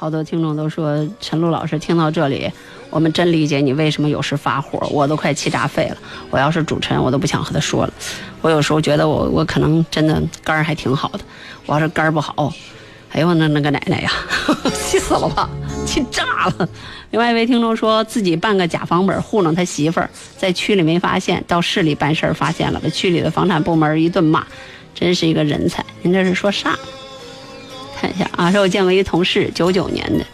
[0.00, 2.50] 好多听众都说陈露老师听到这里，
[2.88, 5.96] 我们真理解你为什么有时发火，我都快气炸肺了。
[6.30, 7.92] 我要是主持人，我都不想和他说了。
[8.40, 11.20] 我有时候觉得我我可能真的肝儿还挺好的，
[11.66, 12.50] 我要是肝儿不好，
[13.12, 14.10] 哎呦那那个奶奶呀，
[14.72, 15.50] 气死了吧，
[15.84, 16.66] 气炸了。
[17.10, 24.46] 另外一位听众说自己办个假房本糊弄他媳妇儿，在区里没发现，到市里办事儿发现了，把区里的房产部门一顿骂，
[24.94, 25.84] 真是一个人才。
[26.00, 26.74] 您这是说啥？
[28.00, 30.24] 看一下啊，说我见过一同事，九九年的，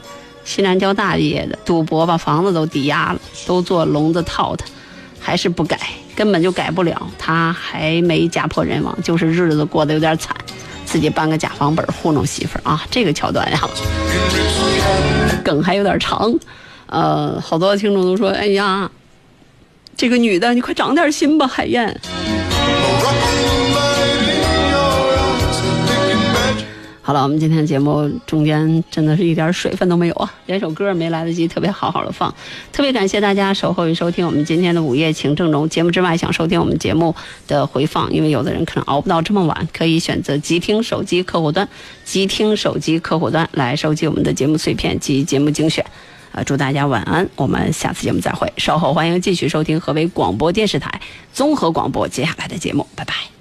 [0.45, 4.65] 西南交大毕业的，赌博把房子都抵押了，都做笼子套他，
[5.19, 5.77] 还是不改，
[6.15, 7.11] 根本就改不了。
[7.19, 10.37] 他还没家破人亡，就是日子过得有点惨，
[10.85, 13.61] 自己办个假房本糊弄媳妇儿啊，这个桥段呀，
[15.43, 16.33] 梗还有点长。
[16.87, 18.89] 呃，好多听众都说，哎呀，
[19.97, 22.01] 这个女的你快长点心吧，海燕。
[27.07, 32.35] 好了，我们今天节目中间真的是一点水分都没有啊，连首歌没来得及特别好好的放。
[32.73, 37.15] 特别感谢大家守候与收听我们今天的午夜情正浓节目之外，想收听我们节目
[37.47, 41.69] 的回放，因为有的人可能熬不到这么晚，可以选择即听手机客户端，
[42.05, 45.87] 即听手机客户端来收集我们的节目碎片及节目精选。
[46.33, 48.53] 呃，祝大家晚安，我们下次节目再会。
[48.57, 51.01] 稍后欢迎继续收听河北广播电视台
[51.33, 53.36] 综合广播接下来的节目，拜拜。